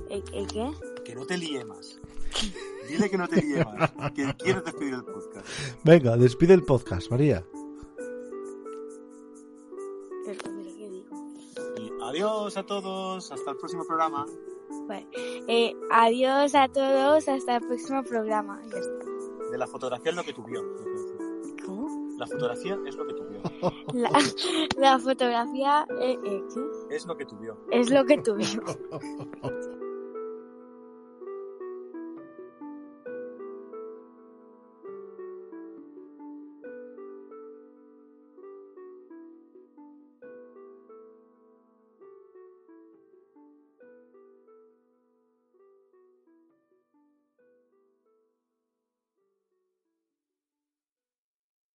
¿El, 0.09 0.23
el 0.33 0.47
qué? 0.47 0.71
Que 1.05 1.15
no 1.15 1.25
te 1.25 1.37
líe 1.37 1.63
más. 1.63 1.99
Dile 2.89 3.09
que 3.09 3.17
no 3.17 3.27
te 3.27 3.41
líe 3.41 3.63
más. 3.63 3.91
Que 4.13 4.33
quieres 4.35 4.65
despedir 4.65 4.95
el 4.95 5.03
podcast. 5.03 5.47
Venga, 5.83 6.17
despide 6.17 6.53
el 6.53 6.63
podcast, 6.63 7.09
María. 7.11 7.45
Adiós 12.03 12.57
a 12.57 12.63
todos. 12.63 13.31
Hasta 13.31 13.51
el 13.51 13.57
próximo 13.57 13.85
programa. 13.85 14.25
Eh, 15.47 15.73
adiós 15.91 16.55
a 16.55 16.67
todos, 16.67 17.27
hasta 17.27 17.55
el 17.55 17.61
próximo 17.61 18.03
programa. 18.03 18.61
De 19.51 19.57
la 19.57 19.67
fotografía 19.67 20.09
es 20.09 20.15
lo 20.17 20.23
que. 20.23 20.33
¿Cómo? 20.33 20.47
La 22.21 22.27
fotografía 22.27 22.77
es 22.85 22.95
lo 22.95 23.07
que 23.07 23.13
tú 23.15 23.23
vio. 23.29 23.41
La, 23.93 24.11
la 24.77 24.99
fotografía 24.99 25.87
eh, 25.99 26.19
eh, 26.23 26.43
¿qué? 26.87 26.95
Es 26.95 27.07
lo 27.07 27.17
que 27.17 27.25
tú 27.25 27.35
vio. 27.37 27.57
es 27.71 27.89
lo 27.89 28.05
que 28.05 28.19
tuvimos. 28.19 28.77